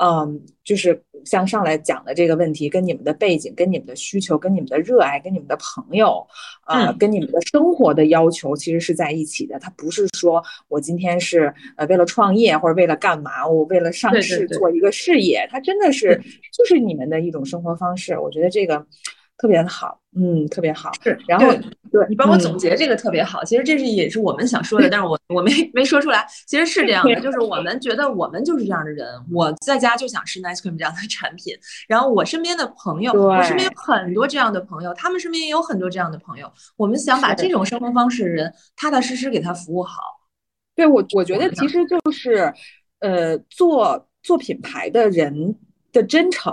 [0.00, 6.26] 嗯，就是像上来讲的这个问题，跟你们的背景、跟你们的需求、跟你们的热爱、跟你们的朋友，
[6.62, 9.58] 啊，跟你们的生活的要求，其实是在一起的。
[9.58, 16.16] 它不是说我今天是呃为了创业或者为了干嘛，我为了上市做一个事业，它真的是
[16.52, 18.18] 就是你们的一种生活方式。
[18.18, 18.86] 我觉得这个。
[19.38, 20.90] 特别的好，嗯，特别好。
[21.00, 21.46] 是，然后
[21.92, 23.44] 对你帮我总结这个特别好。
[23.44, 26.26] 其实这是也是我们想说的，但是我我没没说出来。
[26.46, 29.06] 其实是这样的，就是我们觉得我们就是这样的人。
[29.32, 31.56] 我在家就想吃 Nice Cream 这样的产品，
[31.86, 36.52] 然后我身边的朋友，我身边有很多这样的朋友，他们身边也有很多这样的朋友。
[36.76, 40.02] 我们想把这种生活方式的人，踏踏实实给他服务好。
[40.74, 42.52] 对我，我觉得其实就是，
[42.98, 45.54] 呃，做做品牌的人
[45.92, 46.52] 的真诚。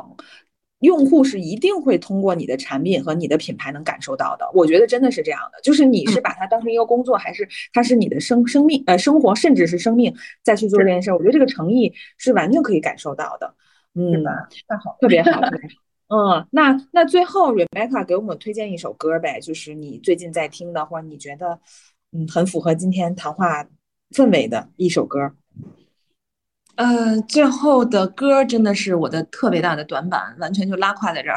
[0.80, 5.60] 用户是一定会通过你的产品和你的品牌能感受到的，我觉得真的是这样的。
[5.61, 11.11] 就是你是把它当成一个工作，还是它是你的生生命呃生活，甚至是生命再去做这件事？
[11.14, 13.56] 我觉得这个诚意是完全可以感受到的。
[13.93, 15.76] 嗯，那好，特别好，特别好。
[16.07, 21.60] 嗯，那那最后 Rebecca 给我们推荐一首歌呗，就是你最近在听的，或者你觉得
[22.11, 23.65] 嗯很符合今天谈话
[24.11, 25.31] 氛围的一首歌。
[26.76, 31.35] 呃，最后的歌真的是我的特别大的短板，完全就拉胯在这儿。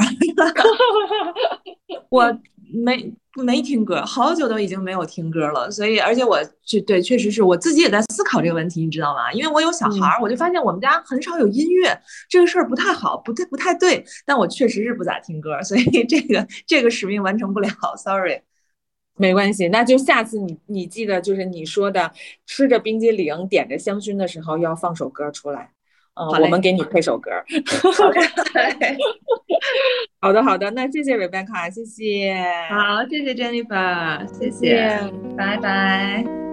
[2.11, 2.39] 我
[2.85, 5.71] 没没听歌，好久都已经没有听歌了。
[5.71, 9.33] 所以，而且我就对，确实是我自己也在思考这个问题，你知道吗？
[9.33, 11.99] 因为我有小孩儿，我就发现我们家很少有音乐，
[12.29, 14.05] 这个事儿不太好，不太不太对。
[14.27, 18.41] 但我确实是不咋听歌，所以这个这个使命完成不了， sorry。
[19.19, 22.11] 没关系，那就下次你你记得，就是你说的
[22.47, 25.71] 吃着冰激凌点着香薰的时候要放首歌出来，
[26.15, 27.31] 嗯，我们给你配首歌。
[30.21, 32.35] 好 的好的，那谢谢 Rebecca，谢谢。
[32.71, 34.99] 好，谢谢 Jennifer，谢谢，
[35.37, 36.48] 拜拜。